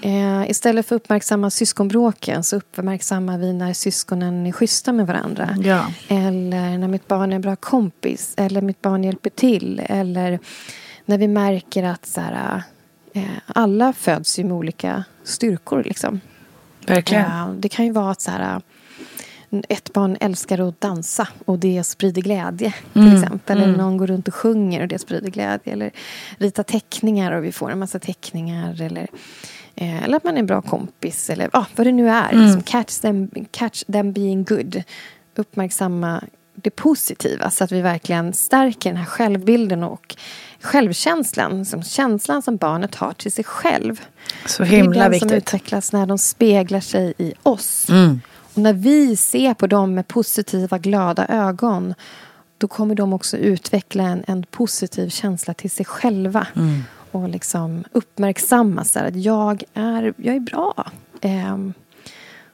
Eh, 0.01 0.50
istället 0.50 0.86
för 0.86 0.96
att 0.96 1.01
uppmärksamma 1.01 1.50
syskonbråken 1.50 2.44
så 2.44 2.56
uppmärksammar 2.56 3.38
vi 3.38 3.54
när 3.54 3.74
syskonen 3.74 4.48
är 4.48 4.51
schyssta 4.51 4.94
med 4.94 5.08
varandra. 5.08 5.58
Ja. 5.60 5.92
Eller 6.08 6.77
när 6.77 6.88
mitt 6.88 7.08
barn 7.08 7.32
är 7.32 7.36
en 7.36 7.42
bra 7.42 7.56
kompis. 7.56 8.34
Eller 8.38 8.62
mitt 8.62 8.82
barn 8.82 9.04
hjälper 9.04 9.30
till. 9.30 9.82
Eller 9.86 10.39
när 11.06 11.18
vi 11.18 11.27
märker 11.27 11.84
att 11.84 12.06
så 12.06 12.22
här, 12.22 12.63
eh, 13.13 13.24
alla 13.46 13.94
föds 13.94 14.39
ju 14.39 14.44
med 14.44 14.54
olika 14.54 15.04
styrkor. 15.24 15.84
Liksom. 15.84 16.22
Verkligen. 16.88 17.24
Ja, 17.24 17.54
det 17.60 17.70
kan 17.70 17.86
ju 17.86 17.92
vara 17.92 18.12
att 18.12 18.22
så 18.22 18.32
här, 18.32 18.62
ett 19.70 19.94
barn 19.94 20.18
älskar 20.20 20.68
att 20.70 20.82
dansa 20.82 21.27
och 21.46 21.60
det 21.60 21.84
sprider 21.84 22.22
glädje. 22.22 22.74
till 22.94 23.18
exempel. 23.18 23.58
Eller 23.58 23.77
någon 23.77 23.98
går 23.98 24.08
runt 24.08 24.27
och 24.27 24.36
sjunger 24.36 24.82
och 24.82 24.88
det 24.88 25.00
sprider 25.00 25.30
glädje. 25.30 25.74
Eller 25.74 25.92
rita 26.38 26.63
teckningar 26.63 27.32
och 27.32 27.44
vi 27.44 27.51
får 27.51 27.72
en 27.72 27.80
massa 27.80 28.00
teckningar. 28.00 28.82
Eller, 28.82 29.08
eh, 29.77 30.03
eller 30.03 30.17
att 30.17 30.24
man 30.24 30.36
är 30.36 30.39
en 30.39 30.46
bra 30.46 30.62
kompis. 30.62 31.29
Eller 31.29 31.50
ah, 31.53 31.65
vad 31.75 31.88
det 31.88 31.91
nu 31.91 32.10
är. 32.10 32.34
Liksom, 32.34 32.62
catch, 32.62 33.00
them, 33.00 33.29
catch 33.51 33.84
them 33.84 34.13
being 34.13 34.43
good. 34.43 34.84
Uppmärksamma 35.36 36.24
det 36.55 36.69
positiva 36.69 37.50
så 37.50 37.63
att 37.63 37.72
vi 37.72 37.81
verkligen 37.81 38.34
stärker 38.34 38.89
den 38.89 38.98
här 38.98 39.05
självbilden 39.05 39.84
och 39.84 40.15
självkänslan. 40.62 41.65
Som 41.65 41.84
känslan 41.84 42.41
som 42.41 42.57
barnet 42.57 42.96
har 42.96 43.13
till 43.13 43.31
sig 43.31 43.43
själv. 43.43 44.01
Så 44.46 44.63
Det 44.63 44.69
är 44.69 44.72
himla 44.72 45.10
den 45.10 45.19
som 45.19 45.27
viktigt. 45.27 45.31
utvecklas 45.31 45.93
när 45.93 46.05
de 46.05 46.17
speglar 46.17 46.79
sig 46.79 47.13
i 47.17 47.34
oss. 47.43 47.89
Mm. 47.89 48.22
Och 48.53 48.62
när 48.62 48.74
vi 48.74 49.15
ser 49.15 49.53
på 49.53 49.67
dem 49.67 49.93
med 49.93 50.07
positiva, 50.07 50.77
glada 50.77 51.27
ögon 51.27 51.93
då 52.57 52.67
kommer 52.67 52.96
de 52.96 53.13
också 53.13 53.38
utveckla 53.38 54.03
en, 54.03 54.24
en 54.27 54.43
positiv 54.43 55.10
känsla 55.10 55.53
till 55.53 55.72
sig 55.72 55.86
själva. 55.86 56.48
Mm. 56.55 56.84
Och 57.17 57.29
liksom 57.29 57.83
uppmärksamma 57.91 58.83
så 58.83 59.00
att 59.00 59.15
jag 59.15 59.63
är, 59.74 60.13
jag 60.17 60.36
är 60.36 60.39
bra. 60.39 60.91
Ehm, 61.21 61.74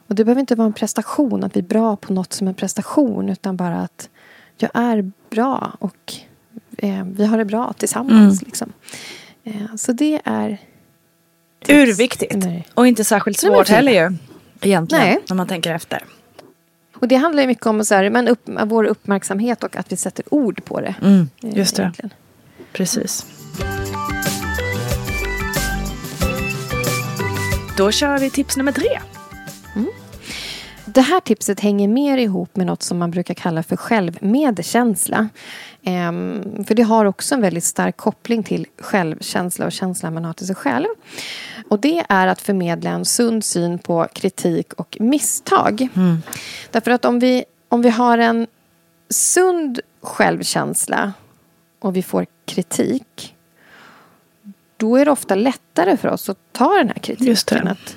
och 0.06 0.14
det 0.14 0.24
behöver 0.24 0.40
inte 0.40 0.54
vara 0.54 0.66
en 0.66 0.72
prestation, 0.72 1.44
att 1.44 1.56
vi 1.56 1.60
är 1.60 1.64
bra 1.64 1.96
på 1.96 2.12
något 2.12 2.32
som 2.32 2.48
en 2.48 2.54
prestation. 2.54 3.28
Utan 3.28 3.56
bara 3.56 3.76
att 3.76 4.08
jag 4.56 4.70
är 4.74 5.10
bra 5.30 5.76
och 5.78 6.14
eh, 6.78 7.04
vi 7.04 7.26
har 7.26 7.38
det 7.38 7.44
bra 7.44 7.72
tillsammans. 7.72 8.42
Liksom. 8.42 8.72
Eh, 9.44 9.74
så 9.76 9.92
det 9.92 10.20
är... 10.24 10.58
Urviktigt. 11.68 12.46
Och 12.74 12.86
inte 12.86 13.04
särskilt 13.04 13.38
svårt 13.38 13.68
heller 13.68 13.92
ju. 13.92 14.16
Egentligen, 14.60 15.04
Nej. 15.04 15.18
när 15.28 15.36
man 15.36 15.46
tänker 15.46 15.74
efter. 15.74 16.04
Och 16.94 17.08
det 17.08 17.16
handlar 17.16 17.46
mycket 17.46 17.66
om 17.66 17.84
så 17.84 17.94
här, 17.94 18.10
men 18.10 18.28
upp, 18.28 18.48
vår 18.64 18.84
uppmärksamhet 18.84 19.64
och 19.64 19.76
att 19.76 19.92
vi 19.92 19.96
sätter 19.96 20.34
ord 20.34 20.64
på 20.64 20.80
det. 20.80 20.94
Mm, 21.02 21.28
just 21.40 21.76
det. 21.76 21.82
Egentligen. 21.82 22.10
Precis. 22.72 23.26
Då 27.76 27.90
kör 27.90 28.18
vi 28.18 28.30
tips 28.30 28.56
nummer 28.56 28.72
tre. 28.72 29.00
Mm. 29.76 29.88
Det 30.84 31.00
här 31.00 31.20
tipset 31.20 31.60
hänger 31.60 31.88
mer 31.88 32.18
ihop 32.18 32.56
med 32.56 32.66
något 32.66 32.82
som 32.82 32.98
man 32.98 33.10
brukar 33.10 33.34
kalla 33.34 33.62
för 33.62 33.76
självmedkänsla. 33.76 35.28
Ehm, 35.82 36.64
för 36.64 36.74
det 36.74 36.82
har 36.82 37.04
också 37.04 37.34
en 37.34 37.40
väldigt 37.40 37.64
stark 37.64 37.96
koppling 37.96 38.42
till 38.42 38.66
självkänsla 38.78 39.66
och 39.66 39.72
känslan 39.72 40.14
man 40.14 40.24
har 40.24 40.32
till 40.32 40.46
sig 40.46 40.56
själv. 40.56 40.86
Och 41.68 41.80
det 41.80 42.04
är 42.08 42.26
att 42.26 42.40
förmedla 42.40 42.90
en 42.90 43.04
sund 43.04 43.44
syn 43.44 43.78
på 43.78 44.08
kritik 44.12 44.72
och 44.72 44.96
misstag. 45.00 45.88
Mm. 45.96 46.22
Därför 46.70 46.90
att 46.90 47.04
om 47.04 47.18
vi, 47.18 47.44
om 47.68 47.82
vi 47.82 47.90
har 47.90 48.18
en 48.18 48.46
sund 49.10 49.80
självkänsla 50.02 51.12
och 51.80 51.96
vi 51.96 52.02
får 52.02 52.26
kritik 52.46 53.33
då 54.76 54.96
är 54.96 55.04
det 55.04 55.10
ofta 55.10 55.34
lättare 55.34 55.96
för 55.96 56.08
oss 56.08 56.28
att 56.28 56.38
ta 56.52 56.74
den 56.74 56.88
här 56.88 56.98
kritiken. 56.98 57.68
Att 57.68 57.96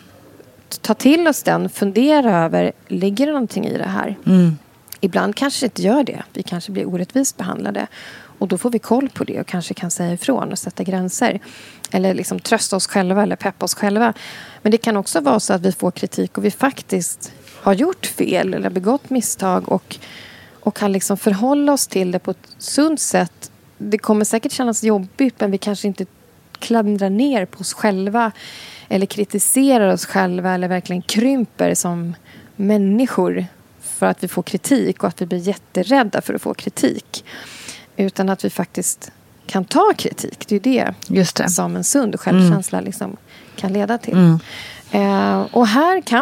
ta 0.82 0.94
till 0.94 1.28
oss 1.28 1.44
den, 1.44 1.70
fundera 1.70 2.46
över, 2.46 2.72
ligger 2.88 3.26
det 3.26 3.32
någonting 3.32 3.66
i 3.66 3.78
det 3.78 3.84
här? 3.84 4.16
Mm. 4.26 4.58
Ibland 5.00 5.36
kanske 5.36 5.66
det 5.66 5.66
inte 5.66 5.82
gör 5.82 6.04
det. 6.04 6.24
Vi 6.34 6.44
kanske 6.44 6.72
blir 6.72 6.88
orättvist 6.88 7.38
behandlade. 7.38 7.88
Och 8.40 8.48
då 8.48 8.58
får 8.58 8.70
vi 8.70 8.80
koll 8.80 9.10
på 9.10 9.24
det 9.24 9.40
och 9.40 9.48
kanske 9.48 9.74
kan 9.74 9.92
säga 9.92 10.14
ifrån 10.14 10.52
och 10.52 10.60
sätta 10.60 10.84
gränser. 10.84 11.40
Eller 11.92 12.14
liksom 12.14 12.40
trösta 12.40 12.76
oss 12.76 12.88
själva 12.88 13.24
eller 13.24 13.36
peppa 13.36 13.66
oss 13.66 13.76
själva. 13.76 14.14
Men 14.62 14.72
det 14.72 14.78
kan 14.78 14.98
också 14.98 15.20
vara 15.20 15.40
så 15.40 15.54
att 15.54 15.62
vi 15.62 15.72
får 15.72 15.92
kritik 15.92 16.38
och 16.38 16.46
vi 16.46 16.52
faktiskt 16.52 17.32
har 17.62 17.74
gjort 17.74 18.06
fel 18.06 18.54
eller 18.54 18.70
begått 18.70 19.10
misstag 19.10 19.70
och, 19.70 19.98
och 20.54 20.76
kan 20.76 20.92
liksom 20.92 21.18
förhålla 21.18 21.74
oss 21.74 21.88
till 21.88 22.12
det 22.12 22.20
på 22.20 22.32
ett 22.32 22.48
sunt 22.58 23.00
sätt. 23.00 23.52
Det 23.78 23.98
kommer 23.98 24.26
säkert 24.26 24.52
kännas 24.52 24.84
jobbigt 24.84 25.40
men 25.40 25.52
vi 25.52 25.58
kanske 25.58 25.88
inte 25.88 26.06
klandrar 26.60 27.10
ner 27.10 27.46
på 27.46 27.60
oss 27.60 27.74
själva 27.74 28.32
eller 28.90 29.06
kritiserar 29.06 29.94
oss 29.94 30.06
själva 30.06 30.54
eller 30.54 30.68
verkligen 30.68 31.02
krymper 31.02 31.74
som 31.74 32.16
människor 32.56 33.46
för 33.82 34.06
att 34.06 34.24
vi 34.24 34.28
får 34.28 34.44
kritik 34.44 35.04
och 35.04 35.10
att 35.10 35.22
vi 35.22 35.26
blir 35.26 35.40
jätterädda 35.40 36.22
för 36.22 36.34
att 36.34 36.42
få 36.42 36.54
kritik. 36.54 37.26
Utan 37.96 38.30
att 38.30 38.46
vi 38.46 38.50
faktiskt 38.50 39.12
kan 39.48 39.66
ta 39.66 39.94
kritik. 39.98 40.48
Det 40.48 40.56
är 40.56 40.60
det, 40.60 40.94
Just 41.08 41.36
det. 41.36 41.50
som 41.50 41.76
en 41.76 41.84
sund 41.84 42.20
självkänsla 42.20 42.78
mm. 42.78 42.86
liksom 42.86 43.18
kan 43.56 43.74
leda 43.74 43.98
till. 43.98 44.14
Mm. 44.14 44.40
Eh, 44.92 45.48
och 45.52 45.68
här 45.68 46.02
kan 46.02 46.22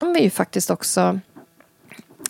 De 0.00 0.16
är 0.16 0.20
ju 0.20 0.30
faktiskt 0.30 0.70
också 0.70 1.20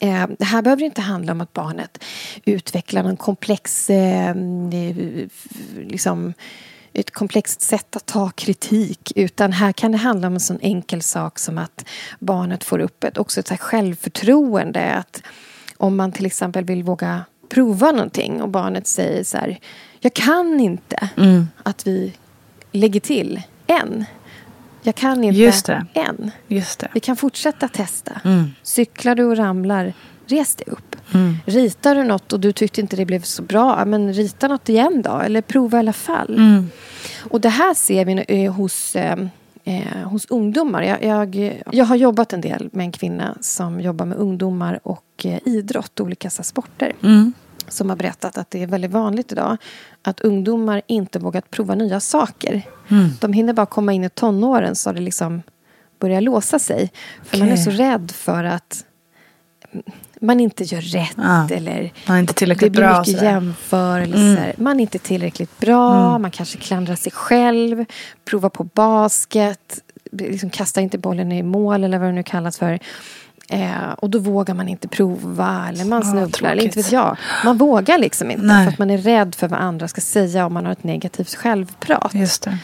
Eh, 0.00 0.26
det 0.38 0.44
här 0.44 0.62
behöver 0.62 0.82
inte 0.82 1.00
handla 1.00 1.32
om 1.32 1.40
att 1.40 1.52
barnet 1.52 2.04
utvecklar 2.44 3.04
en 3.04 3.16
komplex, 3.16 3.90
eh, 3.90 4.34
liksom, 5.76 6.34
ett 6.92 7.10
komplext 7.10 7.60
sätt 7.60 7.96
att 7.96 8.06
ta 8.06 8.30
kritik. 8.30 9.12
Utan 9.16 9.52
här 9.52 9.72
kan 9.72 9.92
det 9.92 9.98
handla 9.98 10.26
om 10.26 10.34
en 10.34 10.40
sån 10.40 10.58
enkel 10.60 11.02
sak 11.02 11.38
som 11.38 11.58
att 11.58 11.84
barnet 12.18 12.64
får 12.64 12.78
upp 12.78 13.04
ett, 13.04 13.18
också 13.18 13.40
ett 13.40 13.60
självförtroende. 13.60 14.94
Att 14.94 15.22
om 15.76 15.96
man 15.96 16.12
till 16.12 16.26
exempel 16.26 16.64
vill 16.64 16.82
våga 16.82 17.24
prova 17.48 17.92
någonting 17.92 18.42
och 18.42 18.48
barnet 18.48 18.86
säger 18.86 19.24
så 19.24 19.36
här, 19.36 19.58
jag 20.00 20.14
kan 20.14 20.60
inte. 20.60 21.08
Mm. 21.16 21.48
Att 21.62 21.86
vi 21.86 22.12
lägger 22.72 23.00
till 23.00 23.42
en. 23.66 24.04
Jag 24.82 24.94
kan 24.94 25.24
inte 25.24 25.38
Just 25.40 25.66
det. 25.66 25.86
än. 25.94 26.30
Just 26.48 26.78
det. 26.78 26.88
Vi 26.94 27.00
kan 27.00 27.16
fortsätta 27.16 27.68
testa. 27.68 28.20
Mm. 28.24 28.50
Cyklar 28.62 29.14
du 29.14 29.24
och 29.24 29.36
ramlar, 29.36 29.92
res 30.26 30.54
dig 30.54 30.66
upp. 30.70 30.96
Mm. 31.14 31.36
Ritar 31.46 31.94
du 31.94 32.04
något 32.04 32.32
och 32.32 32.40
du 32.40 32.52
tyckte 32.52 32.80
inte 32.80 32.96
det 32.96 33.06
blev 33.06 33.22
så 33.22 33.42
bra, 33.42 33.84
men 33.84 34.12
rita 34.12 34.48
något 34.48 34.68
igen 34.68 35.02
då. 35.02 35.18
Eller 35.18 35.42
prova 35.42 35.78
i 35.78 35.80
alla 35.80 35.92
fall. 35.92 36.34
Mm. 36.34 36.70
Och 37.30 37.40
det 37.40 37.48
här 37.48 37.74
ser 37.74 38.04
vi 38.04 38.24
eh, 38.28 38.52
hos, 38.52 38.96
eh, 38.96 39.18
eh, 39.64 39.98
hos 40.04 40.26
ungdomar. 40.30 40.82
Jag, 40.82 41.04
jag, 41.04 41.60
jag, 41.72 41.84
har 41.84 41.96
jobbat 41.96 42.32
en 42.32 42.40
del 42.40 42.68
med 42.72 42.84
en 42.84 42.92
kvinna 42.92 43.36
som 43.40 43.80
jobbar 43.80 44.06
med 44.06 44.18
ungdomar 44.18 44.80
och 44.82 45.24
eh, 45.24 45.38
idrott, 45.44 46.00
olika 46.00 46.30
sporter. 46.30 46.92
Mm 47.02 47.32
som 47.70 47.88
har 47.88 47.96
berättat 47.96 48.38
att 48.38 48.50
det 48.50 48.62
är 48.62 48.66
väldigt 48.66 48.90
vanligt 48.90 49.32
idag 49.32 49.56
att 50.02 50.20
ungdomar 50.20 50.82
inte 50.86 51.18
vågat 51.18 51.50
prova 51.50 51.74
nya 51.74 52.00
saker. 52.00 52.62
Mm. 52.88 53.08
De 53.20 53.32
hinner 53.32 53.52
bara 53.52 53.66
komma 53.66 53.92
in 53.92 54.04
i 54.04 54.08
tonåren 54.08 54.76
så 54.76 54.92
det 54.92 55.00
liksom 55.00 55.42
börjar 56.00 56.20
låsa 56.20 56.58
sig. 56.58 56.92
För 57.22 57.36
okay. 57.36 57.40
man 57.40 57.48
är 57.48 57.56
så 57.56 57.70
rädd 57.70 58.10
för 58.10 58.44
att 58.44 58.84
man 60.20 60.40
inte 60.40 60.64
gör 60.64 60.80
rätt. 60.80 61.16
Ja. 61.16 61.48
Eller 61.50 61.92
man 62.06 62.16
är 62.16 62.20
inte 62.20 62.34
tillräckligt 62.34 62.72
det 62.72 62.78
blir 62.78 62.88
bra. 62.88 62.98
mycket 63.00 63.22
jämförelser. 63.22 64.44
Mm. 64.44 64.54
Man 64.56 64.76
är 64.76 64.80
inte 64.80 64.98
tillräckligt 64.98 65.58
bra. 65.58 66.08
Mm. 66.08 66.22
Man 66.22 66.30
kanske 66.30 66.58
klandrar 66.58 66.94
sig 66.94 67.12
själv. 67.12 67.84
Provar 68.24 68.48
på 68.48 68.64
basket. 68.64 69.78
Liksom 70.12 70.50
kastar 70.50 70.82
inte 70.82 70.98
bollen 70.98 71.32
i 71.32 71.42
mål 71.42 71.84
eller 71.84 71.98
vad 71.98 72.08
det 72.08 72.12
nu 72.12 72.22
kallas 72.22 72.58
för. 72.58 72.78
Eh, 73.52 73.90
och 73.98 74.10
då 74.10 74.18
vågar 74.18 74.54
man 74.54 74.68
inte 74.68 74.88
prova 74.88 75.68
eller 75.68 75.84
man 75.84 76.04
snubblar. 76.04 76.54
Ja, 76.54 76.62
inte 76.62 76.78
vet 76.78 76.92
jag. 76.92 77.16
Man 77.44 77.56
vågar 77.56 77.98
liksom 77.98 78.30
inte 78.30 78.44
Nej. 78.44 78.64
för 78.64 78.72
att 78.72 78.78
man 78.78 78.90
är 78.90 78.98
rädd 78.98 79.34
för 79.34 79.48
vad 79.48 79.60
andra 79.60 79.88
ska 79.88 80.00
säga 80.00 80.46
om 80.46 80.52
man 80.52 80.64
har 80.64 80.72
ett 80.72 80.84
negativt 80.84 81.34
självprat. 81.34 82.14
Just 82.14 82.42
det. 82.42 82.58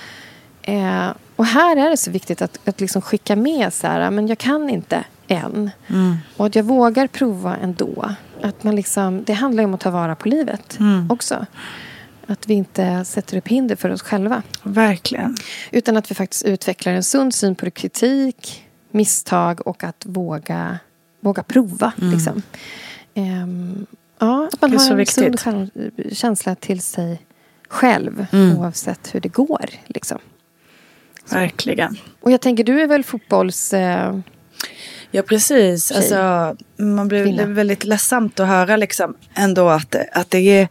Eh, 0.73 1.09
och 1.37 1.47
här 1.47 1.77
är 1.77 1.91
det 1.91 1.97
så 1.97 2.11
viktigt 2.11 2.43
att, 2.43 2.69
att 2.69 2.81
liksom 2.81 3.03
skicka 3.03 3.37
med 3.37 3.73
så 3.73 3.87
här, 3.87 4.11
men 4.11 4.27
jag 4.27 4.39
kan 4.39 4.71
inte 4.71 5.05
än. 5.29 5.71
Mm. 5.89 6.17
Och 6.37 6.47
att 6.47 6.55
jag 6.55 6.63
vågar 6.63 7.07
prova 7.07 7.57
ändå. 7.57 8.11
Att 8.43 8.65
man 8.65 8.77
liksom, 8.77 9.25
det 9.25 9.33
handlar 9.33 9.65
om 9.65 9.75
att 9.75 9.81
ta 9.81 9.91
vara 9.91 10.15
på 10.15 10.29
livet 10.29 10.79
mm. 10.79 11.11
också. 11.11 11.47
Att 12.27 12.49
vi 12.49 12.55
inte 12.55 13.05
sätter 13.05 13.37
upp 13.37 13.49
hinder 13.49 13.77
för 13.77 13.91
oss 13.91 14.03
själva. 14.03 14.43
Verkligen. 14.63 15.37
Utan 15.71 15.97
att 15.97 16.11
vi 16.11 16.15
faktiskt 16.15 16.45
utvecklar 16.45 16.93
en 16.93 17.03
sund 17.03 17.35
syn 17.35 17.55
på 17.55 17.71
kritik, 17.71 18.66
misstag 18.97 19.67
och 19.67 19.85
att 19.85 20.07
våga, 20.07 20.79
våga 21.21 21.43
prova. 21.43 21.93
Mm. 21.99 22.13
Liksom. 22.13 22.43
Um, 23.15 23.87
ja, 24.19 24.49
att 24.53 24.61
man 24.61 24.73
har 24.73 24.91
en 24.91 24.97
viktigt. 24.97 25.41
sund 25.41 25.71
känsla 26.13 26.55
till 26.55 26.81
sig 26.81 27.27
själv 27.69 28.27
mm. 28.33 28.59
oavsett 28.59 29.15
hur 29.15 29.21
det 29.21 29.29
går. 29.29 29.71
Liksom. 29.87 30.19
Verkligen. 31.31 31.97
Och 32.21 32.31
jag 32.31 32.41
tänker, 32.41 32.65
du 32.65 32.81
är 32.81 32.87
väl 32.87 33.05
fotbolls... 33.05 33.73
Eh, 33.73 34.19
Ja, 35.11 35.23
precis. 35.23 35.93
Alltså, 35.93 36.57
man 36.77 37.09
blir 37.09 37.41
är 37.41 37.47
väldigt 37.47 37.85
ledsamt 37.85 38.41
att 38.41 38.49
höra 38.49 38.77
liksom 38.77 39.15
ändå 39.35 39.69
att, 39.69 39.95
att 40.13 40.31
det 40.31 40.39
är 40.39 40.69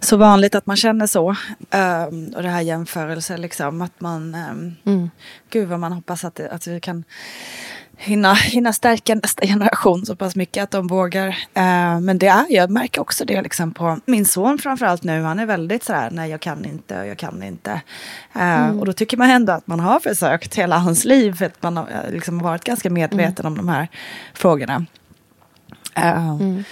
så 0.00 0.16
vanligt 0.16 0.54
att 0.54 0.66
man 0.66 0.76
känner 0.76 1.06
så. 1.06 1.28
Um, 1.28 2.34
och 2.36 2.42
det 2.42 2.48
här 2.48 2.60
jämförelse, 2.60 3.36
liksom, 3.36 3.82
att 3.82 4.00
man... 4.00 4.34
Um, 4.34 4.76
mm. 4.86 5.10
Gud 5.50 5.68
vad 5.68 5.80
man 5.80 5.92
hoppas 5.92 6.24
att, 6.24 6.40
att 6.40 6.66
vi 6.66 6.80
kan 6.80 7.04
hinna, 8.00 8.34
hinna 8.34 8.72
stärka 8.72 9.14
nästa 9.14 9.46
generation 9.46 10.06
så 10.06 10.16
pass 10.16 10.36
mycket 10.36 10.62
att 10.62 10.70
de 10.70 10.86
vågar. 10.86 11.28
Eh, 11.54 12.00
men 12.00 12.18
det 12.18 12.26
är, 12.26 12.46
jag 12.48 12.70
märker 12.70 13.00
också 13.00 13.24
det 13.24 13.42
liksom 13.42 13.72
på 13.74 14.00
min 14.06 14.26
son 14.26 14.58
framförallt 14.58 15.02
nu. 15.02 15.22
Han 15.22 15.38
är 15.38 15.46
väldigt 15.46 15.84
så 15.84 15.92
här, 15.92 16.10
nej 16.10 16.30
jag 16.30 16.40
kan 16.40 16.64
inte 16.64 17.00
och 17.00 17.06
jag 17.06 17.18
kan 17.18 17.42
inte. 17.42 17.70
Eh, 18.34 18.64
mm. 18.64 18.78
Och 18.78 18.86
då 18.86 18.92
tycker 18.92 19.16
man 19.16 19.30
ändå 19.30 19.52
att 19.52 19.66
man 19.66 19.80
har 19.80 20.00
försökt 20.00 20.54
hela 20.54 20.78
hans 20.78 21.04
liv. 21.04 21.32
För 21.32 21.44
att 21.44 21.62
man 21.62 21.76
har 21.76 21.84
eh, 21.84 22.12
liksom 22.12 22.38
varit 22.38 22.64
ganska 22.64 22.90
medveten 22.90 23.46
mm. 23.46 23.52
om 23.52 23.66
de 23.66 23.72
här 23.72 23.88
frågorna. 24.34 24.86
Eh, 25.94 26.28
mm. 26.28 26.64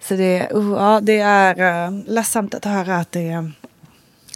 Så 0.00 0.14
det, 0.14 0.50
uh, 0.54 0.72
ja, 0.72 1.00
det 1.02 1.20
är 1.20 1.88
uh, 1.88 2.00
ledsamt 2.06 2.54
att 2.54 2.64
höra 2.64 2.96
att 2.96 3.12
det, 3.12 3.50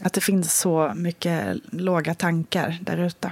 att 0.03 0.13
det 0.13 0.21
finns 0.21 0.59
så 0.59 0.93
mycket 0.95 1.57
låga 1.71 2.15
tankar 2.15 2.79
där 2.81 2.97
ute. 2.97 3.31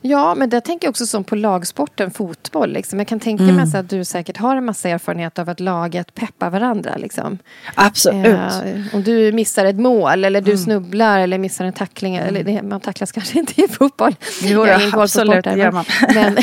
Ja, 0.00 0.34
men 0.34 0.50
det 0.50 0.60
tänker 0.60 0.86
jag 0.86 0.90
också 0.90 1.06
som 1.06 1.24
på 1.24 1.36
lagsporten 1.36 2.10
fotboll. 2.10 2.72
Liksom. 2.72 2.98
Jag 2.98 3.08
kan 3.08 3.20
tänka 3.20 3.44
mm. 3.44 3.56
mig 3.56 3.80
att 3.80 3.90
du 3.90 4.04
säkert 4.04 4.36
har 4.36 4.56
en 4.56 4.64
massa 4.64 4.88
erfarenhet 4.88 5.38
av 5.38 5.48
att 5.48 5.60
laget 5.60 6.14
peppar 6.14 6.50
varandra. 6.50 6.96
Liksom. 6.96 7.38
Absolut. 7.74 8.26
Eh, 8.26 8.94
om 8.94 9.02
du 9.02 9.32
missar 9.32 9.64
ett 9.64 9.76
mål 9.76 10.24
eller 10.24 10.40
du 10.40 10.50
mm. 10.50 10.64
snubblar 10.64 11.20
eller 11.20 11.38
missar 11.38 11.64
en 11.64 11.72
tackling. 11.72 12.16
Mm. 12.16 12.28
Eller 12.28 12.44
det, 12.44 12.62
man 12.62 12.80
tacklas 12.80 13.12
kanske 13.12 13.38
inte 13.38 13.60
i 13.60 13.68
fotboll. 13.68 14.14
Jo, 14.42 14.66
jag 14.66 14.98
absolut, 14.98 15.44
det 15.44 15.56
gör 15.56 15.72
man. 15.72 15.84
Men, 16.14 16.36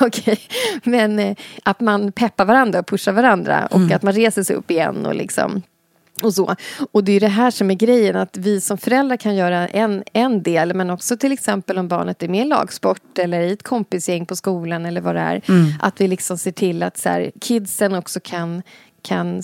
okay. 0.00 0.36
men 0.82 1.18
eh, 1.18 1.36
att 1.62 1.80
man 1.80 2.12
peppar 2.12 2.44
varandra 2.44 2.78
och 2.78 2.86
pushar 2.86 3.12
varandra. 3.12 3.66
Och 3.70 3.76
mm. 3.76 3.96
att 3.96 4.02
man 4.02 4.12
reser 4.12 4.42
sig 4.42 4.56
upp 4.56 4.70
igen 4.70 5.06
och 5.06 5.14
liksom 5.14 5.62
och, 6.22 6.34
så. 6.34 6.54
och 6.92 7.04
det 7.04 7.12
är 7.12 7.20
det 7.20 7.28
här 7.28 7.50
som 7.50 7.70
är 7.70 7.74
grejen, 7.74 8.16
att 8.16 8.36
vi 8.36 8.60
som 8.60 8.78
föräldrar 8.78 9.16
kan 9.16 9.36
göra 9.36 9.68
en, 9.68 10.04
en 10.12 10.42
del 10.42 10.74
men 10.74 10.90
också 10.90 11.16
till 11.16 11.32
exempel 11.32 11.78
om 11.78 11.88
barnet 11.88 12.22
är 12.22 12.28
med 12.28 12.46
i 12.46 12.48
lagsport 12.48 13.18
eller 13.18 13.40
i 13.40 13.52
ett 13.52 13.62
kompisgäng 13.62 14.26
på 14.26 14.36
skolan 14.36 14.86
eller 14.86 15.00
vad 15.00 15.14
det 15.14 15.20
är. 15.20 15.42
Mm. 15.48 15.72
Att 15.80 16.00
vi 16.00 16.08
liksom 16.08 16.38
ser 16.38 16.52
till 16.52 16.82
att 16.82 16.98
så 16.98 17.08
här, 17.08 17.30
kidsen 17.40 17.94
också 17.94 18.20
kan, 18.20 18.62
kan 19.02 19.42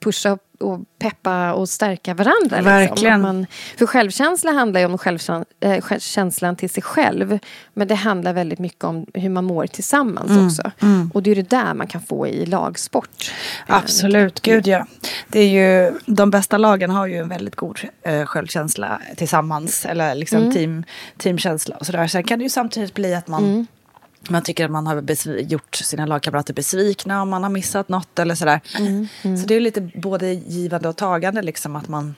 pusha 0.00 0.38
och 0.60 0.80
peppa 0.98 1.52
och 1.52 1.68
stärka 1.68 2.14
varandra. 2.14 2.36
Liksom. 2.42 2.64
Verkligen. 2.64 3.20
Liksom. 3.20 3.22
Man, 3.22 3.46
för 3.78 3.86
självkänsla 3.86 4.52
handlar 4.52 4.80
ju 4.80 4.86
om 4.86 4.98
självkänslan 4.98 6.54
äh, 6.54 6.58
till 6.58 6.70
sig 6.70 6.82
själv. 6.82 7.38
Men 7.74 7.88
det 7.88 7.94
handlar 7.94 8.32
väldigt 8.32 8.58
mycket 8.58 8.84
om 8.84 9.06
hur 9.14 9.28
man 9.28 9.44
mår 9.44 9.66
tillsammans 9.66 10.30
mm. 10.30 10.46
också. 10.46 10.70
Mm. 10.82 11.10
Och 11.14 11.22
det 11.22 11.30
är 11.30 11.34
det 11.34 11.50
där 11.50 11.74
man 11.74 11.86
kan 11.86 12.00
få 12.00 12.28
i 12.28 12.46
lagsport. 12.46 13.32
Absolut, 13.66 14.42
gud 14.42 14.66
ja. 14.66 14.86
Det 15.28 15.40
är 15.40 15.48
ju, 15.48 15.98
de 16.06 16.30
bästa 16.30 16.58
lagen 16.58 16.90
har 16.90 17.06
ju 17.06 17.16
en 17.16 17.28
väldigt 17.28 17.56
god 17.56 17.80
äh, 18.02 18.24
självkänsla 18.24 19.00
tillsammans. 19.16 19.86
Eller 19.86 20.14
liksom 20.14 20.38
mm. 20.38 20.52
team, 20.52 20.84
teamkänsla 21.16 21.76
och 21.76 21.86
sådär. 21.86 22.06
Sen 22.06 22.24
kan 22.24 22.38
det 22.38 22.42
ju 22.42 22.50
samtidigt 22.50 22.94
bli 22.94 23.14
att 23.14 23.28
man 23.28 23.44
mm 23.44 23.66
man 24.28 24.42
tycker 24.42 24.64
att 24.64 24.70
man 24.70 24.86
har 24.86 25.02
gjort 25.40 25.74
sina 25.74 26.06
lagkamrater 26.06 26.54
besvikna 26.54 27.22
om 27.22 27.28
man 27.28 27.42
har 27.42 27.50
missat 27.50 27.88
något 27.88 28.18
eller 28.18 28.34
sådär. 28.34 28.60
Mm, 28.78 29.08
mm. 29.22 29.36
Så 29.36 29.46
det 29.46 29.54
är 29.54 29.60
lite 29.60 29.80
både 29.80 30.32
givande 30.32 30.88
och 30.88 30.96
tagande 30.96 31.42
liksom 31.42 31.76
att 31.76 31.88
man 31.88 32.14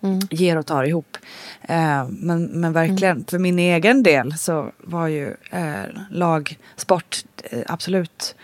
mm. 0.00 0.20
ger 0.30 0.56
och 0.56 0.66
tar 0.66 0.84
ihop. 0.84 1.16
Eh, 1.62 2.08
men, 2.08 2.44
men 2.44 2.72
verkligen, 2.72 3.16
mm. 3.16 3.24
för 3.24 3.38
min 3.38 3.58
egen 3.58 4.02
del 4.02 4.38
så 4.38 4.72
var 4.78 5.06
ju 5.06 5.34
eh, 5.50 5.84
lagsport 6.10 7.24
eh, 7.44 7.60
absolut 7.66 8.34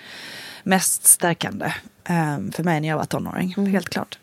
mest 0.62 1.06
stärkande 1.06 1.66
eh, 2.04 2.38
för 2.52 2.62
mig 2.62 2.80
när 2.80 2.88
jag 2.88 2.96
var 2.96 3.04
tonåring, 3.04 3.54
mm. 3.56 3.72
helt 3.72 3.88
klart. 3.88 4.18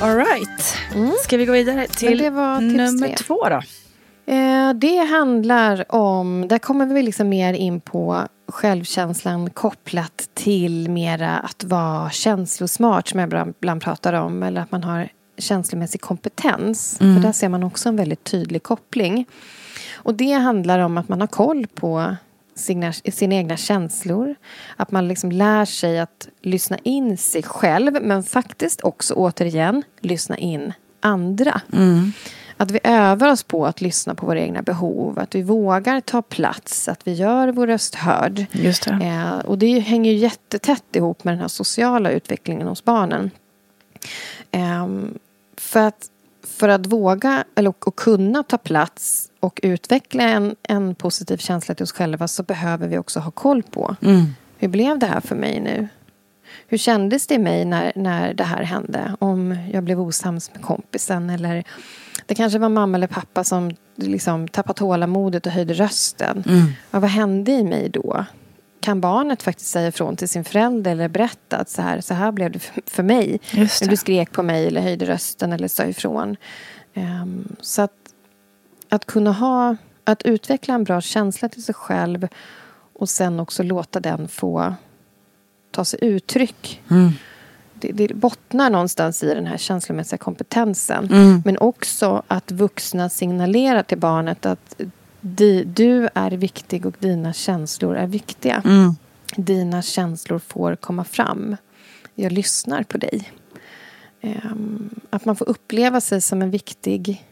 Alright. 0.00 0.76
Mm. 0.94 1.12
Ska 1.24 1.36
vi 1.36 1.46
gå 1.46 1.52
vidare 1.52 1.86
till 1.86 2.22
nummer 2.22 3.06
tre. 3.06 3.16
två 3.16 3.48
då? 3.48 3.60
Eh, 4.32 4.72
det 4.74 4.98
handlar 4.98 5.94
om, 5.94 6.48
där 6.48 6.58
kommer 6.58 6.86
vi 6.86 7.02
liksom 7.02 7.28
mer 7.28 7.54
in 7.54 7.80
på 7.80 8.22
självkänslan 8.48 9.50
kopplat 9.50 10.28
till 10.34 10.90
mera 10.90 11.30
att 11.30 11.64
vara 11.64 12.10
känslosmart 12.10 13.08
som 13.08 13.20
jag 13.20 13.54
ibland 13.60 13.82
pratar 13.82 14.12
om. 14.12 14.42
Eller 14.42 14.60
att 14.60 14.72
man 14.72 14.84
har 14.84 15.08
känslomässig 15.38 16.00
kompetens. 16.00 17.00
Mm. 17.00 17.14
För 17.14 17.22
där 17.22 17.32
ser 17.32 17.48
man 17.48 17.62
också 17.62 17.88
en 17.88 17.96
väldigt 17.96 18.24
tydlig 18.24 18.62
koppling. 18.62 19.26
Och 19.94 20.14
det 20.14 20.32
handlar 20.32 20.78
om 20.78 20.98
att 20.98 21.08
man 21.08 21.20
har 21.20 21.28
koll 21.28 21.66
på 21.74 22.16
sina, 22.54 22.92
sina 22.92 23.34
egna 23.34 23.56
känslor. 23.56 24.34
Att 24.76 24.90
man 24.90 25.08
liksom 25.08 25.32
lär 25.32 25.64
sig 25.64 26.00
att 26.00 26.28
lyssna 26.42 26.78
in 26.82 27.18
sig 27.18 27.42
själv 27.42 28.02
men 28.02 28.22
faktiskt 28.22 28.80
också 28.80 29.14
återigen 29.14 29.82
lyssna 30.00 30.38
in 30.38 30.72
andra. 31.00 31.60
Mm. 31.72 32.12
Att 32.56 32.70
vi 32.70 32.80
övar 32.84 33.28
oss 33.28 33.42
på 33.42 33.66
att 33.66 33.80
lyssna 33.80 34.14
på 34.14 34.26
våra 34.26 34.40
egna 34.40 34.62
behov. 34.62 35.18
Att 35.18 35.34
vi 35.34 35.42
vågar 35.42 36.00
ta 36.00 36.22
plats. 36.22 36.88
Att 36.88 37.06
vi 37.06 37.12
gör 37.12 37.48
vår 37.48 37.66
röst 37.66 37.94
hörd. 37.94 38.46
Just 38.52 38.84
det. 38.84 38.98
Eh, 39.02 39.38
och 39.38 39.58
det 39.58 39.78
hänger 39.78 40.12
ju 40.12 40.16
jättetätt 40.16 40.96
ihop 40.96 41.24
med 41.24 41.34
den 41.34 41.40
här 41.40 41.48
sociala 41.48 42.10
utvecklingen 42.10 42.68
hos 42.68 42.84
barnen. 42.84 43.30
Eh, 44.50 44.88
för 45.56 45.80
att 45.80 46.10
för 46.46 46.68
att 46.68 46.86
våga 46.86 47.44
eller, 47.54 47.68
och 47.68 47.96
kunna 47.96 48.42
ta 48.42 48.58
plats 48.58 49.28
och 49.44 49.60
utveckla 49.62 50.22
en, 50.22 50.56
en 50.62 50.94
positiv 50.94 51.36
känsla 51.36 51.74
till 51.74 51.82
oss 51.82 51.92
själva 51.92 52.28
så 52.28 52.42
behöver 52.42 52.88
vi 52.88 52.98
också 52.98 53.20
ha 53.20 53.30
koll 53.30 53.62
på 53.62 53.96
mm. 54.02 54.34
hur 54.58 54.68
blev 54.68 54.98
det 54.98 55.06
här 55.06 55.20
för 55.20 55.36
mig 55.36 55.60
nu? 55.60 55.88
Hur 56.68 56.78
kändes 56.78 57.26
det 57.26 57.34
i 57.34 57.38
mig 57.38 57.64
när, 57.64 57.92
när 57.96 58.34
det 58.34 58.44
här 58.44 58.62
hände? 58.62 59.16
Om 59.18 59.58
jag 59.72 59.84
blev 59.84 60.00
osams 60.00 60.50
med 60.54 60.62
kompisen 60.62 61.30
eller 61.30 61.64
det 62.26 62.34
kanske 62.34 62.58
var 62.58 62.68
mamma 62.68 62.96
eller 62.96 63.06
pappa 63.06 63.44
som 63.44 63.70
liksom 63.96 64.48
tappade 64.48 64.78
tålamodet 64.78 65.46
och 65.46 65.52
höjde 65.52 65.74
rösten. 65.74 66.44
Mm. 66.46 66.66
Ja, 66.90 67.00
vad 67.00 67.10
hände 67.10 67.52
i 67.52 67.64
mig 67.64 67.88
då? 67.88 68.24
kan 68.80 69.00
barnet 69.00 69.42
faktiskt 69.42 69.70
säga 69.70 69.88
ifrån 69.88 70.16
till 70.16 70.28
sin 70.28 70.44
förälder 70.44 70.90
eller 70.90 71.08
berätta 71.08 71.56
att 71.56 71.68
så 71.68 71.82
här, 71.82 72.00
så 72.00 72.14
här 72.14 72.32
blev 72.32 72.50
det 72.50 72.58
för 72.86 73.02
mig. 73.02 73.40
När 73.54 73.88
du 73.88 73.96
skrek 73.96 74.32
på 74.32 74.42
mig 74.42 74.66
eller 74.66 74.80
höjde 74.80 75.06
rösten 75.06 75.52
eller 75.52 75.68
sa 75.68 75.84
ifrån. 75.84 76.36
Um, 76.94 77.56
så 77.60 77.82
att, 77.82 77.92
att 78.94 79.04
kunna 79.04 79.32
ha, 79.32 79.76
att 80.04 80.22
utveckla 80.22 80.74
en 80.74 80.84
bra 80.84 81.00
känsla 81.00 81.48
till 81.48 81.64
sig 81.64 81.74
själv 81.74 82.28
och 82.92 83.08
sen 83.08 83.40
också 83.40 83.62
låta 83.62 84.00
den 84.00 84.28
få 84.28 84.74
ta 85.70 85.84
sig 85.84 85.98
uttryck. 86.02 86.82
Mm. 86.90 87.10
Det, 87.74 87.92
det, 87.92 88.14
bottnar 88.14 88.70
någonstans 88.70 89.22
i 89.22 89.34
den 89.34 89.46
här 89.46 89.56
känslomässiga 89.56 90.18
kompetensen. 90.18 91.04
Mm. 91.04 91.42
Men 91.44 91.58
också 91.58 92.22
att 92.28 92.52
vuxna 92.52 93.08
signalerar 93.08 93.82
till 93.82 93.98
barnet 93.98 94.46
att 94.46 94.80
di, 95.20 95.64
du 95.64 96.08
är 96.14 96.30
viktig 96.30 96.86
och 96.86 96.94
dina 96.98 97.32
känslor 97.32 97.96
är 97.96 98.06
viktiga. 98.06 98.62
Mm. 98.64 98.96
Dina 99.36 99.82
känslor 99.82 100.38
får 100.38 100.76
komma 100.76 101.04
fram. 101.04 101.56
Jag 102.14 102.32
lyssnar 102.32 102.82
på 102.82 102.98
dig. 102.98 103.30
eh, 104.20 104.36
att 105.10 105.24
man 105.24 105.36
får 105.36 105.48
uppleva 105.48 106.00
sig 106.00 106.20
som 106.20 106.42
en 106.42 106.50
viktig 106.50 107.24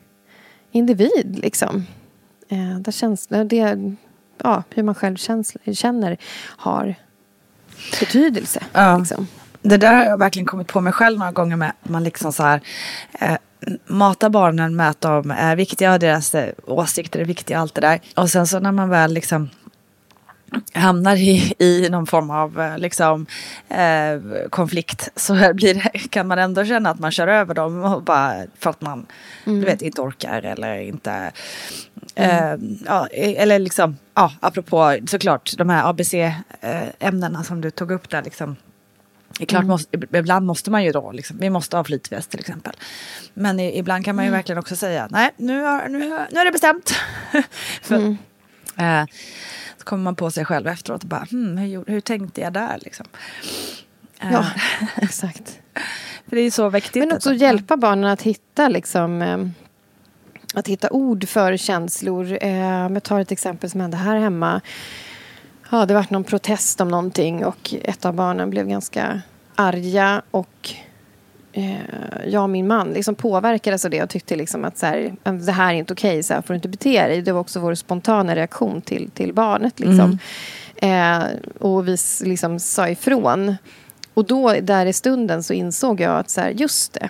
individ. 0.73 1.39
Liksom. 1.43 1.87
Eh, 2.49 2.79
där 2.79 2.93
känslor, 2.93 3.45
det, 3.45 3.95
ja, 4.43 4.63
hur 4.71 4.83
man 4.83 4.95
själv 4.95 5.17
känns, 5.17 5.57
känner 5.73 6.17
har 6.57 6.95
betydelse. 8.01 8.63
Ja. 8.73 8.99
Liksom. 8.99 9.27
Det 9.63 9.77
där 9.77 9.95
har 9.95 10.05
jag 10.05 10.19
verkligen 10.19 10.47
kommit 10.47 10.69
på 10.69 10.81
mig 10.81 10.93
själv 10.93 11.19
några 11.19 11.33
gånger 11.33 11.57
med. 11.57 11.73
Man 11.83 12.05
liksom 12.05 12.33
så 12.33 12.43
här, 12.43 12.61
eh, 13.13 13.37
matar 13.87 14.31
barnen 14.31 14.77
med 14.77 14.89
att 14.89 15.01
de 15.01 15.31
är 15.31 15.57
viktiga 15.57 15.99
deras 15.99 16.35
åsikter 16.67 17.21
är 17.21 17.25
viktiga 17.25 17.57
och 17.57 17.63
allt 17.63 17.75
det 17.75 17.81
där. 17.81 18.01
Och 18.17 18.31
sen 18.31 18.47
så 18.47 18.61
när 18.61 18.73
man 18.73 18.89
väl 18.89 19.13
liksom 19.13 19.51
hamnar 20.75 21.17
i, 21.17 21.55
i 21.59 21.89
någon 21.91 22.07
form 22.07 22.31
av 22.31 22.61
eh, 22.61 22.79
liksom, 22.79 23.27
eh, 23.69 24.49
konflikt 24.51 25.09
så 25.17 25.35
blir 25.55 25.75
det, 25.75 25.99
kan 26.11 26.27
man 26.27 26.39
ändå 26.39 26.65
känna 26.65 26.91
att 26.91 26.99
man 26.99 27.11
kör 27.11 27.29
över 27.29 27.55
dem 27.55 27.85
och 27.85 28.03
bara, 28.03 28.35
för 28.59 28.71
att 28.71 28.81
man 28.81 29.07
mm. 29.45 29.61
du 29.61 29.67
vet, 29.67 29.83
inte 29.83 30.01
orkar 30.01 30.43
eller 30.43 30.77
inte... 30.77 31.33
Mm. 32.15 32.63
Eh, 32.63 32.79
ja, 32.87 33.07
eller 33.13 33.59
liksom, 33.59 33.97
ja, 34.15 34.33
apropå 34.41 34.99
såklart 35.07 35.53
de 35.59 35.69
här 35.69 35.91
ABC-ämnena 35.91 37.39
eh, 37.39 37.45
som 37.45 37.61
du 37.61 37.71
tog 37.71 37.91
upp 37.91 38.11
där. 38.11 38.23
Liksom, 38.23 38.57
det 39.39 39.45
är 39.45 39.47
klart, 39.47 39.63
mm. 39.63 39.71
måste, 39.71 39.99
ibland 40.13 40.47
måste 40.47 40.71
man 40.71 40.85
ju 40.85 40.93
då, 40.93 41.13
liksom, 41.13 41.39
vi 41.39 41.51
måste 41.51 41.77
ha 41.77 41.85
flytväst 41.85 42.31
till 42.31 42.41
exempel. 42.41 42.73
Men 43.35 43.61
i, 43.61 43.79
ibland 43.79 44.05
kan 44.05 44.17
man 44.17 44.25
ju 44.25 44.29
mm. 44.29 44.39
verkligen 44.39 44.59
också 44.59 44.77
säga, 44.77 45.09
nej 45.11 45.31
nu, 45.37 45.63
har, 45.63 45.89
nu, 45.89 45.99
nu 46.31 46.41
är 46.41 46.45
det 46.45 46.51
bestämt. 46.51 46.95
För, 47.83 47.97
mm. 47.97 48.17
eh, 48.77 49.07
så 49.83 49.87
kommer 49.87 50.05
man 50.05 50.17
på 50.17 50.31
sig 50.31 50.45
själv 50.45 50.67
efteråt 50.67 51.03
och 51.03 51.09
bara, 51.09 51.27
hmm, 51.31 51.57
hur, 51.57 51.85
hur 51.87 52.01
tänkte 52.01 52.41
jag 52.41 52.53
där 52.53 52.79
liksom? 52.83 53.07
Ja, 54.21 54.39
eh. 54.39 54.47
exakt. 54.97 55.59
För 56.29 56.37
det 56.37 56.43
är 56.43 56.51
så 56.51 56.69
viktigt. 56.69 57.03
Men 57.03 57.17
också 57.17 57.31
att 57.31 57.41
hjälpa 57.41 57.77
barnen 57.77 58.11
att 58.11 58.23
hitta 58.23 58.69
liksom 58.69 59.23
eh, 59.23 59.39
att 60.55 60.69
hitta 60.69 60.91
ord 60.91 61.29
för 61.29 61.57
känslor. 61.57 62.39
Eh, 62.41 62.93
jag 62.93 63.03
tar 63.03 63.21
ett 63.21 63.33
exempel 63.33 63.71
som 63.71 63.81
hände 63.81 63.97
här 63.97 64.17
hemma. 64.17 64.61
Ja, 65.71 65.87
det 65.87 65.95
var 65.95 66.07
någon 66.09 66.25
protest 66.25 66.81
om 66.81 66.89
någonting 66.89 67.45
och 67.45 67.75
ett 67.83 68.05
av 68.05 68.15
barnen 68.15 68.51
blev 68.51 68.69
ganska 68.69 69.23
arga 69.55 70.23
och 70.31 70.75
jag 72.27 72.43
och 72.43 72.51
min 72.51 72.67
man 72.67 72.93
liksom 72.93 73.15
påverkades 73.15 73.85
av 73.85 73.91
det 73.91 74.03
och 74.03 74.11
tyckte 74.11 74.37
liksom 74.37 74.65
att 74.65 74.79
så 74.79 74.87
här, 74.87 75.15
det 75.47 75.53
här 75.53 75.75
är 75.75 75.79
inte 75.79 75.93
okej, 75.93 76.11
okay, 76.11 76.23
så 76.23 76.35
här 76.35 76.43
får 76.43 76.55
du 76.55 76.57
inte 76.57 76.69
bete 76.69 77.07
dig. 77.07 77.23
Det 77.23 77.33
var 77.33 77.41
också 77.41 77.61
vår 77.61 77.75
spontana 77.75 78.35
reaktion 78.37 78.81
till, 78.81 79.11
till 79.11 79.35
barnet. 79.35 79.81
Liksom. 79.81 80.19
Mm. 80.77 81.23
Eh, 81.23 81.29
och 81.59 81.89
vi 81.89 81.97
liksom 82.23 82.59
sa 82.59 82.89
ifrån. 82.89 83.57
Och 84.15 84.25
då, 84.25 84.53
där 84.53 84.87
i 84.87 84.93
stunden, 84.93 85.43
så 85.43 85.53
insåg 85.53 86.01
jag 86.01 86.19
att 86.19 86.31
så 86.31 86.41
här, 86.41 86.51
just 86.51 86.93
det, 86.93 87.09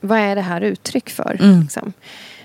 vad 0.00 0.18
är 0.18 0.34
det 0.34 0.42
här 0.42 0.60
uttryck 0.60 1.10
för? 1.10 1.36
Mm. 1.40 1.60
Liksom. 1.60 1.92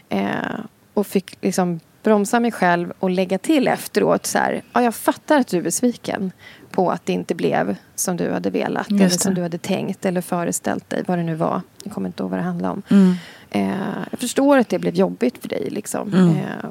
Eh, 0.09 0.59
och 0.93 1.07
fick 1.07 1.37
liksom 1.41 1.79
bromsa 2.03 2.39
mig 2.39 2.51
själv 2.51 2.93
och 2.99 3.09
lägga 3.09 3.37
till 3.37 3.67
efteråt 3.67 4.25
så 4.25 4.37
här, 4.37 4.61
ja, 4.73 4.81
jag 4.81 4.95
fattar 4.95 5.39
att 5.39 5.47
du 5.47 5.57
är 5.57 5.61
besviken 5.61 6.31
på 6.71 6.91
att 6.91 7.05
det 7.05 7.13
inte 7.13 7.35
blev 7.35 7.75
som 7.95 8.17
du 8.17 8.31
hade 8.31 8.49
velat 8.49 8.89
eller 8.89 9.09
som 9.09 9.33
du 9.33 9.41
hade 9.41 9.57
tänkt 9.57 10.05
eller 10.05 10.21
föreställt 10.21 10.89
dig, 10.89 11.03
vad 11.07 11.17
det 11.17 11.23
nu 11.23 11.35
var. 11.35 11.61
Jag 11.83 11.93
kommer 11.93 12.09
inte 12.09 12.23
ihåg 12.23 12.29
vad 12.29 12.39
det 12.39 12.43
handlade 12.43 12.73
om. 12.73 12.81
Mm. 12.89 13.15
Eh, 13.49 13.97
jag 14.11 14.19
förstår 14.19 14.57
att 14.57 14.69
det 14.69 14.79
blev 14.79 14.95
jobbigt 14.95 15.37
för 15.37 15.49
dig. 15.49 15.69
Liksom. 15.69 16.13
Mm. 16.13 16.35
Eh, 16.35 16.69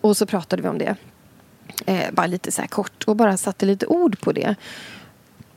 och 0.00 0.16
så 0.16 0.26
pratade 0.26 0.62
vi 0.62 0.68
om 0.68 0.78
det. 0.78 0.96
Eh, 1.86 2.12
bara 2.12 2.26
lite 2.26 2.52
så 2.52 2.60
här 2.60 2.68
kort 2.68 3.04
och 3.04 3.16
bara 3.16 3.36
satte 3.36 3.66
lite 3.66 3.86
ord 3.86 4.20
på 4.20 4.32
det. 4.32 4.54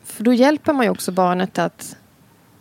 För 0.04 0.24
då 0.24 0.34
hjälper 0.34 0.74
man 0.74 0.86
ju 0.86 0.92
också 0.92 1.12
barnet 1.12 1.60
att 1.60 1.96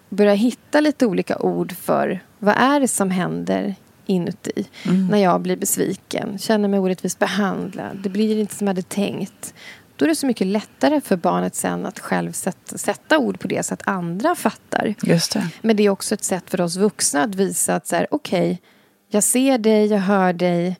börja 0.09 0.35
hitta 0.35 0.81
lite 0.81 1.07
olika 1.07 1.39
ord 1.39 1.73
för 1.73 2.21
vad 2.39 2.55
är 2.57 2.81
det 2.81 2.89
som 2.89 3.11
händer 3.11 3.75
inuti. 4.07 4.67
Mm. 4.87 5.07
När 5.07 5.19
jag 5.19 5.41
blir 5.41 5.57
besviken, 5.57 6.39
känner 6.39 6.69
mig 6.69 6.81
orättvist 6.81 7.19
behandlad. 7.19 7.99
Det 8.03 8.09
blir 8.09 8.41
inte 8.41 8.55
som 8.55 8.67
jag 8.67 8.71
hade 8.75 8.83
tänkt. 8.83 9.55
Då 9.97 10.05
är 10.05 10.09
det 10.09 10.15
så 10.15 10.27
mycket 10.27 10.47
lättare 10.47 11.01
för 11.01 11.17
barnet 11.17 11.55
sen 11.55 11.87
att 11.87 11.99
själv 11.99 12.33
sätta, 12.33 12.79
sätta 12.79 13.19
ord 13.19 13.41
på 13.41 13.49
det 13.49 13.63
så 13.63 13.75
att 13.75 13.89
andra 13.89 14.35
fattar. 14.35 14.95
Just 15.03 15.33
det. 15.33 15.49
Men 15.61 15.77
det 15.77 15.83
är 15.83 15.91
också 15.91 16.15
ett 16.15 16.25
sätt 16.25 16.51
för 16.51 16.61
oss 16.61 16.77
vuxna 16.77 17.23
att 17.23 17.35
visa 17.35 17.75
att 17.75 17.87
så 17.87 17.97
här, 17.97 18.07
okej, 18.11 18.41
okay, 18.41 18.59
jag 19.09 19.23
ser 19.25 19.59
dig, 19.59 19.87
jag 19.87 19.99
hör 19.99 20.33
dig. 20.33 20.77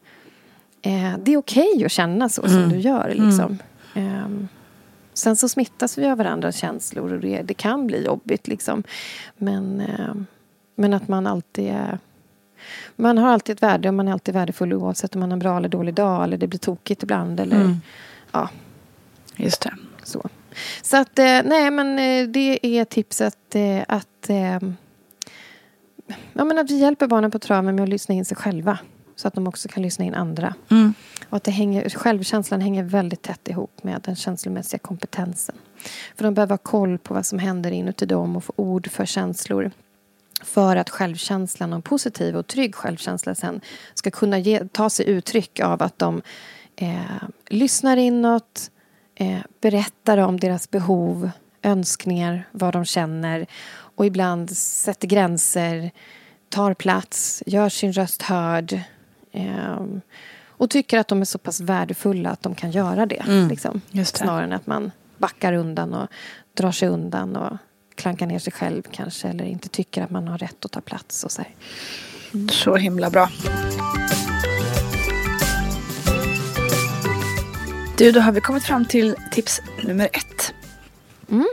Eh, 0.83 1.13
det 1.23 1.33
är 1.33 1.37
okej 1.37 1.73
okay 1.75 1.85
att 1.85 1.93
känna 1.93 2.29
så 2.29 2.43
mm. 2.43 2.53
som 2.53 2.69
du 2.69 2.79
gör. 2.79 3.09
Liksom. 3.09 3.59
Mm. 3.95 4.17
Eh, 4.17 4.49
sen 5.15 5.37
så 5.37 5.49
smittas 5.49 5.99
vi 5.99 6.07
av 6.07 6.19
varandras 6.19 6.57
känslor 6.57 7.13
och 7.13 7.21
det, 7.21 7.43
det 7.43 7.55
kan 7.55 7.87
bli 7.87 8.05
jobbigt. 8.05 8.49
Liksom. 8.49 8.83
Men, 9.37 9.81
eh, 9.81 10.15
men 10.77 10.95
att 10.95 11.09
man 11.09 11.27
alltid 11.27 11.69
är 11.69 11.99
man 12.97 13.19
har 13.19 13.29
alltid 13.29 13.57
ett 13.57 13.63
värde 13.63 13.89
och 13.89 13.95
man 13.95 14.09
är 14.09 14.13
alltid 14.13 14.35
värdefull 14.35 14.73
oavsett 14.73 15.15
om 15.15 15.21
man 15.21 15.31
har 15.31 15.37
en 15.37 15.39
bra 15.39 15.57
eller 15.57 15.69
dålig 15.69 15.95
dag 15.95 16.25
eller 16.25 16.37
det 16.37 16.47
blir 16.47 16.59
tokigt 16.59 17.03
ibland. 17.03 17.41
Eller, 17.41 17.57
mm. 17.57 17.77
ja. 18.33 18.49
Just 19.37 19.63
det. 19.63 19.75
Så, 20.03 20.29
så 20.83 20.97
att, 20.97 21.19
eh, 21.19 21.25
nej 21.45 21.71
men 21.71 21.99
eh, 21.99 22.29
det 22.29 22.67
är 22.67 22.85
tipset 22.85 23.55
eh, 23.55 23.83
att, 23.89 24.31
ja, 26.33 26.45
men 26.45 26.59
att 26.59 26.71
vi 26.71 26.79
hjälper 26.79 27.07
barnen 27.07 27.31
på 27.31 27.39
traven 27.39 27.75
med 27.75 27.83
att 27.83 27.89
lyssna 27.89 28.15
in 28.15 28.25
sig 28.25 28.37
själva. 28.37 28.79
Så 29.17 29.29
att 29.29 29.35
de 29.35 29.47
också 29.47 29.69
kan 29.69 29.83
lyssna 29.83 30.05
in 30.05 30.15
andra. 30.15 30.55
Mm. 30.71 30.95
Och 31.29 31.37
att 31.37 31.45
det 31.45 31.51
hänger, 31.51 31.89
självkänslan 31.89 32.61
hänger 32.61 32.83
väldigt 32.83 33.23
tätt 33.23 33.49
ihop 33.49 33.83
med 33.83 34.01
den 34.05 34.17
känslomässiga 34.17 34.79
kompetensen. 34.79 35.55
För 36.17 36.25
de 36.25 36.35
behöver 36.35 36.53
ha 36.53 36.59
koll 36.59 36.99
på 36.99 37.15
vad 37.15 37.27
som 37.27 37.39
händer 37.39 37.71
inuti 37.71 38.07
dem 38.07 38.37
och 38.37 38.45
få 38.45 38.53
ord 38.57 38.91
för 38.91 39.05
känslor 39.05 39.71
för 40.45 40.77
att 40.77 40.91
självkänslan 40.91 41.73
och 41.73 41.85
positiv 41.85 42.37
och 42.37 42.47
trygg 42.47 42.75
självkänsla 42.75 43.35
sen 43.35 43.61
ska 43.95 44.11
kunna 44.11 44.39
ge, 44.39 44.69
ta 44.69 44.91
sig 44.91 45.09
uttryck 45.09 45.61
av 45.61 45.83
att 45.83 45.99
de 45.99 46.23
eh, 46.77 47.23
lyssnar 47.49 47.97
inåt, 47.97 48.71
eh, 49.15 49.39
berättar 49.61 50.19
om 50.19 50.41
deras 50.41 50.71
behov, 50.71 51.31
önskningar, 51.63 52.49
vad 52.53 52.73
de 52.73 52.85
känner 52.85 53.47
och 53.73 54.07
ibland 54.07 54.57
sätter 54.57 55.09
gränser, 55.09 55.91
tar 56.49 56.75
plats, 56.75 57.43
gör 57.47 57.69
sin 57.69 57.93
röst 57.93 58.23
hörd 58.23 58.81
eh, 59.33 59.87
och 60.47 60.71
tycker 60.71 60.99
att 60.99 61.09
de 61.09 61.21
är 61.21 61.25
så 61.25 61.39
pass 61.39 61.61
värdefulla 61.61 62.31
att 62.31 62.43
de 62.43 62.55
kan 62.55 62.71
göra 62.71 63.07
det. 63.07 63.23
Mm, 63.29 63.49
liksom. 63.49 63.81
det. 63.91 64.05
Snarare 64.05 64.45
än 64.45 64.53
att 64.53 64.67
man 64.67 64.91
backar 65.19 65.53
undan 65.53 65.95
och 65.95 66.09
drar 66.55 66.73
sig 66.73 66.89
undan 66.89 67.37
och 67.37 67.57
klankar 68.03 68.27
ner 68.27 68.39
sig 68.39 68.53
själv 68.53 68.83
kanske 68.91 69.29
eller 69.29 69.45
inte 69.45 69.69
tycker 69.69 70.03
att 70.03 70.11
man 70.11 70.29
har 70.29 70.39
rätt 70.39 70.65
att 70.65 70.73
ta 70.73 70.81
plats. 70.81 71.25
Och 71.25 71.33
så, 71.33 71.43
mm. 72.35 72.49
så 72.49 72.77
himla 72.77 73.11
bra. 73.11 73.29
Du, 77.99 78.13
då 78.13 78.21
har 78.21 78.33
vi 78.33 78.41
kommit 78.41 78.65
fram 78.65 78.85
till 78.85 79.17
tips 79.33 79.61
nummer 79.83 80.09
ett. 80.13 80.55
Mm. 81.31 81.47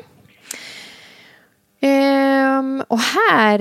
Ehm, 1.79 2.83
och 2.87 2.99
här, 2.99 3.59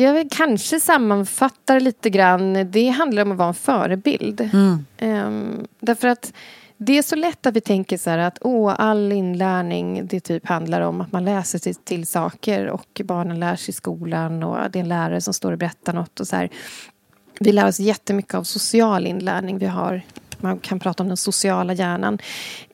jag 0.00 0.30
kanske 0.30 0.80
sammanfattar 0.80 1.80
lite 1.80 2.10
grann. 2.10 2.70
Det 2.70 2.88
handlar 2.88 3.22
om 3.22 3.32
att 3.32 3.38
vara 3.38 3.48
en 3.48 3.54
förebild. 3.54 4.40
Mm. 4.40 4.86
Ehm, 4.98 5.66
därför 5.80 6.08
att 6.08 6.32
det 6.78 6.98
är 6.98 7.02
så 7.02 7.16
lätt 7.16 7.46
att 7.46 7.56
vi 7.56 7.60
tänker 7.60 7.98
så 7.98 8.10
att 8.10 8.38
åh, 8.40 8.74
all 8.78 9.12
inlärning 9.12 10.06
det 10.06 10.20
typ 10.20 10.46
handlar 10.46 10.80
om 10.80 11.00
att 11.00 11.12
man 11.12 11.24
läser 11.24 11.58
sig 11.58 11.74
till 11.74 12.06
saker 12.06 12.66
och 12.66 13.00
barnen 13.04 13.40
lär 13.40 13.56
sig 13.56 13.72
i 13.72 13.72
skolan 13.72 14.42
och 14.42 14.70
det 14.70 14.78
är 14.78 14.80
en 14.80 14.88
lärare 14.88 15.20
som 15.20 15.34
står 15.34 15.52
och 15.52 15.58
berättar 15.58 15.92
något. 15.92 16.20
Och 16.20 16.28
så 16.28 16.36
här. 16.36 16.50
Vi 17.40 17.52
lär 17.52 17.68
oss 17.68 17.80
jättemycket 17.80 18.34
av 18.34 18.42
social 18.42 19.06
inlärning. 19.06 19.58
Vi 19.58 19.66
har, 19.66 20.02
man 20.38 20.58
kan 20.58 20.80
prata 20.80 21.02
om 21.02 21.08
den 21.08 21.16
sociala 21.16 21.72
hjärnan. 21.72 22.18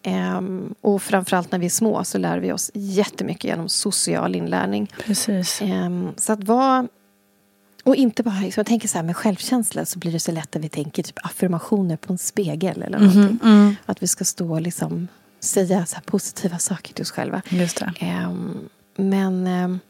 Ehm, 0.02 0.74
och 0.80 1.02
framförallt 1.02 1.52
när 1.52 1.58
vi 1.58 1.66
är 1.66 1.70
små 1.70 2.04
så 2.04 2.18
lär 2.18 2.38
vi 2.38 2.52
oss 2.52 2.70
jättemycket 2.74 3.44
genom 3.44 3.68
social 3.68 4.34
inlärning. 4.34 4.92
Precis. 5.04 5.62
Ehm, 5.62 6.08
så 6.16 6.32
att 6.32 6.44
vara 6.44 6.88
och 7.84 7.96
inte 7.96 8.22
bara, 8.22 8.40
liksom, 8.40 8.60
jag 8.60 8.66
tänker 8.66 8.88
så 8.88 8.98
här 8.98 9.02
med 9.02 9.16
självkänsla 9.16 9.84
så 9.84 9.98
blir 9.98 10.12
det 10.12 10.20
så 10.20 10.32
lätt 10.32 10.56
att 10.56 10.62
vi 10.62 10.68
tänker 10.68 11.02
typ 11.02 11.18
affirmationer 11.26 11.96
på 11.96 12.12
en 12.12 12.18
spegel 12.18 12.82
eller 12.82 12.98
mhm, 12.98 13.06
någonting. 13.06 13.38
Mm, 13.48 13.60
mm. 13.60 13.76
Att 13.86 14.02
vi 14.02 14.06
ska 14.06 14.24
stå 14.24 14.52
och 14.52 14.60
liksom 14.60 15.08
säga 15.40 15.86
så 15.86 16.00
positiva 16.04 16.58
saker 16.58 16.94
till 16.94 17.02
oss 17.02 17.10
själva. 17.10 17.42
Just. 17.48 17.82
Um, 17.82 18.68
men 18.96 19.46
um, 19.46 19.80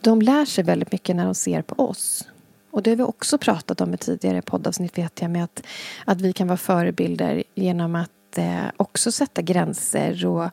de 0.00 0.22
lär 0.22 0.44
sig 0.44 0.64
väldigt 0.64 0.92
mycket 0.92 1.16
när 1.16 1.24
de 1.24 1.34
ser 1.34 1.62
på 1.62 1.88
oss. 1.88 2.24
Och 2.70 2.82
det 2.82 2.90
har 2.90 2.96
vi 2.96 3.02
också 3.02 3.38
pratat 3.38 3.80
om 3.80 3.94
i 3.94 3.96
tidigare 3.96 4.42
poddavsnitt 4.42 4.98
vet 4.98 5.22
jag 5.22 5.30
med 5.30 5.44
att, 5.44 5.62
att 6.04 6.20
vi 6.20 6.32
kan 6.32 6.48
vara 6.48 6.56
förebilder 6.56 7.42
genom 7.54 7.94
att 7.94 8.38
eh, 8.38 8.64
också 8.76 9.12
sätta 9.12 9.42
gränser 9.42 10.26
och 10.26 10.50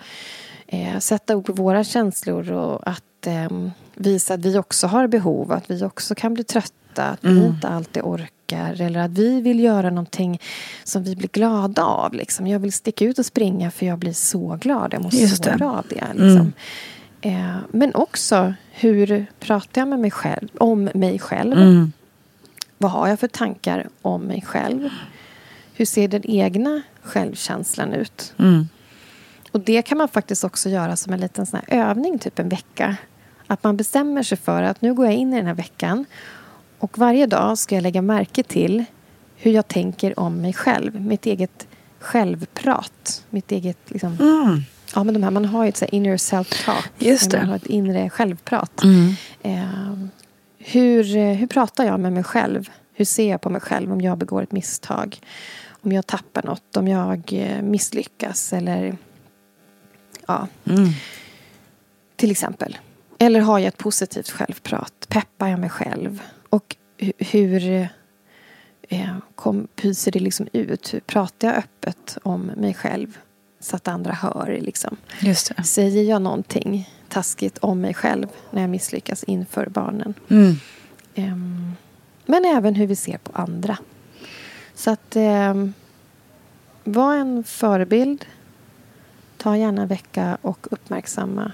eh, 0.68 1.00
sätta 1.00 1.36
ord 1.36 1.46
på 1.46 1.54
våra 1.54 1.84
känslor 1.84 2.52
och 2.52 2.90
att 2.90 3.04
eh, 3.30 3.50
visa 3.96 4.34
att 4.34 4.46
vi 4.46 4.58
också 4.58 4.88
har 4.88 5.08
behov, 5.08 5.52
att 5.52 5.72
vi 5.72 5.84
också 5.84 6.16
kan 6.16 6.34
bli 6.34 6.44
trötta, 6.44 7.06
att 7.06 7.24
mm. 7.24 7.40
vi 7.40 7.48
inte 7.48 7.68
alltid 7.68 8.04
orkar 8.04 8.82
eller 8.82 9.00
att 9.00 9.12
vi 9.12 9.42
vill 9.42 9.60
göra 9.60 9.90
någonting 9.90 10.42
som 10.84 11.04
vi 11.04 11.16
blir 11.16 11.30
glada 11.30 11.84
av. 11.84 12.14
Liksom. 12.14 12.48
Jag 12.48 12.60
vill 12.60 12.74
sticka 12.74 13.06
ut 13.06 13.20
och 13.20 13.26
springa 13.26 13.72
för 13.72 13.86
jag 13.86 14.00
blir 14.00 14.14
så 14.14 14.58
glad, 14.62 14.94
jag 14.94 15.04
mår 15.04 15.10
så 15.10 15.58
bra 15.58 15.72
av 15.72 15.86
det. 15.90 16.08
Liksom. 16.14 16.54
Mm. 17.22 17.56
Eh, 17.56 17.58
men 17.72 17.96
också 17.96 18.54
hur 18.72 19.26
pratar 19.40 19.82
jag 19.82 19.88
med 19.88 20.00
mig 20.00 20.12
själv, 20.12 20.48
om 20.58 20.90
mig 20.94 21.20
själv? 21.20 21.54
Mm. 21.54 21.92
Vad 22.78 22.92
har 22.92 23.08
jag 23.08 23.20
för 23.20 23.28
tankar 23.28 23.90
om 24.02 24.22
mig 24.22 24.42
själv? 24.42 24.90
Hur 25.74 25.86
ser 25.86 26.08
den 26.08 26.26
egna 26.26 26.82
självkänslan 27.02 27.94
ut? 27.94 28.34
Mm. 28.38 28.68
Och 29.52 29.60
det 29.60 29.82
kan 29.82 29.98
man 29.98 30.08
faktiskt 30.08 30.44
också 30.44 30.70
göra 30.70 30.96
som 30.96 31.14
en 31.14 31.20
liten 31.20 31.46
sån 31.46 31.60
övning, 31.68 32.20
typ 32.20 32.40
en 32.40 32.50
vecka. 32.50 32.98
Att 33.52 33.64
man 33.64 33.78
bestämmer 33.78 34.24
sig 34.24 34.38
för 34.38 34.64
att 34.64 34.82
nu 34.82 34.94
går 34.94 35.06
jag 35.06 35.16
in 35.16 35.34
i 35.34 35.38
den 35.38 35.46
här 35.48 35.54
veckan 35.54 36.06
och 36.80 36.98
varje 36.98 37.26
dag 37.26 37.58
ska 37.58 37.76
jag 37.76 37.82
lägga 37.82 38.02
märke 38.02 38.44
till 38.44 38.86
hur 39.38 39.52
jag 39.52 39.68
tänker 39.68 40.20
om 40.20 40.42
mig 40.42 40.54
själv. 40.54 41.02
Mitt 41.02 41.26
eget 41.26 41.68
självprat. 42.00 43.24
Mitt 43.30 43.52
eget... 43.52 43.78
Liksom, 43.88 44.18
Mm. 44.20 44.62
ja, 44.96 45.04
men 45.04 45.14
de 45.14 45.24
här, 45.24 45.32
man 45.32 45.46
har 45.46 45.64
ju 45.64 45.70
ett 45.70 45.78
så 45.78 45.86
inner 45.86 46.18
self-talk. 46.18 46.84
Just 46.98 47.32
det. 47.32 47.38
Man 47.38 47.50
har 47.50 47.56
ett 47.56 47.66
inre 47.66 48.10
självprat. 48.10 48.84
Mm. 48.84 49.14
Eh, 49.44 50.10
hur, 50.58 51.34
hur 51.34 51.48
pratar 51.48 51.86
jag 51.86 52.00
med 52.00 52.14
mig 52.14 52.24
själv? 52.24 52.70
Hur 52.94 53.06
ser 53.06 53.30
jag 53.30 53.42
på 53.42 53.50
mig 53.50 53.62
själv 53.62 53.92
om 53.92 54.02
jag 54.02 54.18
begår 54.18 54.42
ett 54.44 54.52
misstag? 54.52 55.18
Om 55.82 55.92
jag 55.92 56.08
tappar 56.08 56.44
något? 56.44 56.78
Om 56.78 56.88
jag 56.88 57.22
eh, 57.34 57.62
misslyckas? 57.62 58.54
Eller... 58.54 58.98
Ja, 60.28 60.48
Mm. 60.66 60.90
till 62.16 62.32
exempel. 62.32 62.78
Eller 63.20 63.40
har 63.40 63.60
jag 63.60 63.68
ett 63.68 63.78
positivt 63.78 64.30
självprat? 64.30 64.94
Peppar 65.10 65.48
jag 65.48 65.60
mig 65.60 65.70
själv? 65.70 66.22
Och 66.50 66.76
hu- 66.98 67.14
hur, 67.18 67.88
eh, 68.90 69.18
kom, 69.36 69.68
hur 69.76 69.94
ser 69.94 70.12
det 70.12 70.20
liksom 70.20 70.48
ut? 70.54 70.94
Hur 70.94 71.00
pratar 71.00 71.48
jag 71.48 71.58
öppet 71.58 72.18
om 72.24 72.42
mig 72.42 72.74
själv 72.74 73.18
så 73.60 73.76
att 73.76 73.88
andra 73.88 74.14
hör? 74.14 74.58
Liksom? 74.62 74.98
Säger 75.64 76.04
jag 76.04 76.22
någonting 76.22 76.90
taskigt 77.10 77.58
om 77.58 77.82
mig 77.82 77.94
själv 77.94 78.28
när 78.52 78.62
jag 78.62 78.70
misslyckas 78.70 79.24
inför 79.24 79.66
barnen? 79.66 80.14
Mm. 80.30 80.54
Ehm, 81.16 81.72
men 82.26 82.46
även 82.46 82.76
hur 82.76 82.88
vi 82.88 82.96
ser 82.96 83.18
på 83.18 83.32
andra. 83.34 83.78
Så 84.76 84.92
att 84.92 85.16
um, 85.16 85.74
var 86.84 87.16
en 87.16 87.44
förebild. 87.44 88.26
Ta 89.38 89.58
gärna 89.58 89.82
en 89.82 89.88
vecka 89.88 90.38
och 90.42 90.68
uppmärksamma 90.72 91.52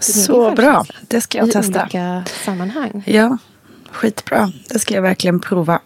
Så 0.00 0.50
bra. 0.54 0.84
Det 1.08 1.20
ska 1.20 1.38
jag 1.38 1.48
i 1.48 1.52
testa. 1.52 1.82
olika 1.82 2.24
sammanhang. 2.44 3.02
Ja, 3.06 3.38
skitbra. 3.92 4.52
Det 4.68 4.78
ska 4.78 4.94
jag 4.94 5.02
verkligen 5.02 5.40
prova 5.40 5.80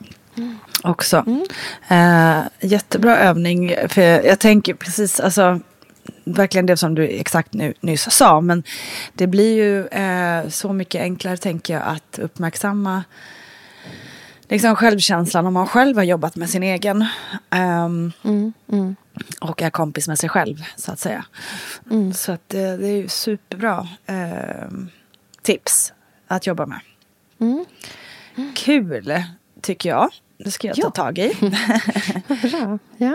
också. 0.82 1.24
Mm. 1.26 1.46
Eh, 1.88 2.44
jättebra 2.60 3.18
övning. 3.18 3.74
För 3.88 4.02
jag 4.02 4.38
tänker 4.38 4.74
precis, 4.74 5.20
alltså 5.20 5.60
verkligen 6.24 6.66
det 6.66 6.76
som 6.76 6.94
du 6.94 7.08
exakt 7.08 7.52
nu, 7.52 7.74
nyss 7.80 8.10
sa. 8.10 8.40
Men 8.40 8.62
det 9.14 9.26
blir 9.26 9.54
ju 9.56 9.86
eh, 9.86 10.48
så 10.48 10.72
mycket 10.72 11.00
enklare, 11.02 11.36
tänker 11.36 11.74
jag, 11.74 11.82
att 11.86 12.18
uppmärksamma 12.18 13.04
liksom, 14.48 14.76
självkänslan 14.76 15.46
om 15.46 15.54
man 15.54 15.66
själv 15.66 15.96
har 15.96 16.04
jobbat 16.04 16.36
med 16.36 16.50
sin 16.50 16.62
egen. 16.62 17.06
ehm, 17.50 18.12
Mm, 18.24 18.52
mm, 18.72 18.96
och 19.40 19.62
är 19.62 19.70
kompis 19.70 20.08
med 20.08 20.18
sig 20.18 20.28
själv, 20.28 20.64
så 20.76 20.92
att 20.92 20.98
säga. 20.98 21.24
mm. 21.90 22.12
Så 22.12 22.32
att 22.32 22.48
det, 22.48 22.76
det 22.76 22.88
är 22.88 22.96
ju 22.96 23.08
superbra 23.08 23.88
ehm, 24.06 24.88
tips 25.42 25.92
att 26.28 26.46
jobba 26.46 26.66
med. 26.66 26.80
Mm. 27.40 27.64
Kul, 28.54 29.22
tycker 29.60 29.88
jag. 29.88 30.10
Det 30.38 30.50
ska 30.50 30.66
jag 30.68 30.76
ta 30.76 30.82
Ja. 30.82 30.90
tag 30.90 31.18
i. 31.18 31.34
Bra. 32.50 32.78
Ja. 32.96 33.14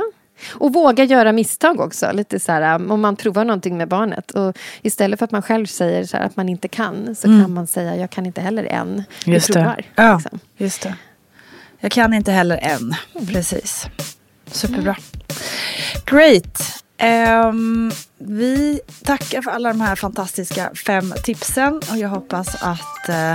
Och 0.54 0.74
våga 0.74 1.04
göra 1.04 1.32
misstag 1.32 1.80
också. 1.80 2.12
Lite 2.14 2.40
så 2.40 2.52
här, 2.52 2.76
um, 2.76 2.92
om 2.92 3.02
man 3.02 3.16
provar 3.16 3.46
någonting 3.46 3.78
med 3.78 3.88
barnet. 3.88 4.32
Och 4.32 4.58
istället 4.82 5.20
för 5.20 5.24
att 5.26 5.32
man 5.32 5.42
själv 5.42 5.66
säger 5.66 6.14
här, 6.14 6.26
att 6.26 6.36
man 6.36 6.50
inte 6.50 6.68
kan. 6.68 7.16
Så 7.16 7.28
kan 7.28 7.54
man 7.54 7.68
säga, 7.68 7.96
jag 7.96 8.10
kan 8.10 8.26
inte 8.26 8.42
heller 8.42 8.64
än. 8.64 8.88
Vi 8.88 9.04
Mm. 9.26 9.34
Just 9.36 9.54
provar. 9.54 9.76
det. 9.96 10.04
Ja, 10.04 10.14
liksom. 10.18 10.40
just 10.58 10.82
det. 10.82 10.96
Jag 11.80 11.92
kan 11.92 12.14
inte 12.14 12.32
heller 12.32 12.58
än. 12.58 12.94
Precis. 13.28 13.88
Superbra. 14.46 14.96
Great. 16.10 16.84
Um, 17.50 17.92
vi 18.18 18.80
tackar 19.04 19.42
för 19.42 19.52
alla 19.52 19.70
de 19.70 19.82
här 19.82 19.96
fantastiska 19.96 20.72
fem 20.86 21.14
tipsen. 21.24 21.76
Och 21.76 21.98
jag 21.98 22.10
hoppas 22.10 22.56
att, 22.64 23.10
uh, 23.10 23.34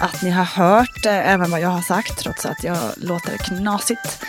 att 0.00 0.22
ni 0.22 0.30
har 0.30 0.44
hört 0.44 1.06
uh, 1.06 1.12
även 1.12 1.50
vad 1.50 1.60
jag 1.60 1.68
har 1.68 1.80
sagt. 1.80 2.18
Trots 2.18 2.46
att 2.46 2.64
jag 2.64 2.78
låter 2.96 3.36
knasigt. 3.36 4.24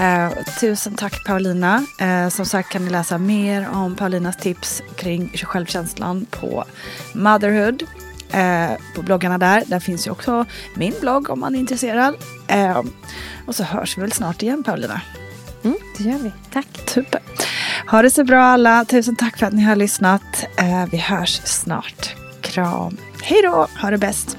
Uh, 0.00 0.44
tusen 0.60 0.94
tack 0.94 1.26
Paulina. 1.26 1.86
Ehm, 2.00 2.30
som 2.30 2.46
sagt 2.46 2.72
kan 2.72 2.84
ni 2.84 2.90
läsa 2.90 3.18
mer 3.18 3.68
om 3.72 3.96
Paulinas 3.96 4.36
tips 4.36 4.82
kring 4.96 5.28
självkänslan 5.28 6.26
på 6.30 6.64
Motherhood 7.12 7.82
eh, 8.32 8.70
på 8.94 9.02
bloggarna 9.02 9.38
där. 9.38 9.62
Där 9.66 9.80
finns 9.80 10.06
ju 10.06 10.10
också 10.10 10.44
min 10.74 10.94
blogg 11.00 11.30
om 11.30 11.40
man 11.40 11.54
är 11.54 11.58
intresserad. 11.58 12.14
Och 13.46 13.54
så 13.54 13.64
hörs 13.64 13.98
vi 13.98 14.02
väl 14.02 14.12
snart 14.12 14.42
igen 14.42 14.62
Paulina. 14.62 15.00
Mm, 15.64 15.76
det 15.98 16.04
gör 16.04 16.18
vi. 16.18 16.32
Tack. 16.52 16.66
Super. 16.86 17.20
Ha 17.90 18.02
det 18.02 18.10
så 18.10 18.24
bra 18.24 18.42
alla. 18.42 18.84
Tusen 18.84 19.16
tack 19.16 19.38
för 19.38 19.46
att 19.46 19.52
ni 19.52 19.62
har 19.62 19.76
lyssnat. 19.76 20.46
Eh, 20.56 20.84
vi 20.92 20.98
hörs 20.98 21.40
snart. 21.44 22.14
Kram. 22.40 22.96
Hej 23.22 23.42
då. 23.42 23.68
Ha 23.82 23.90
det 23.90 23.98
bäst. 23.98 24.38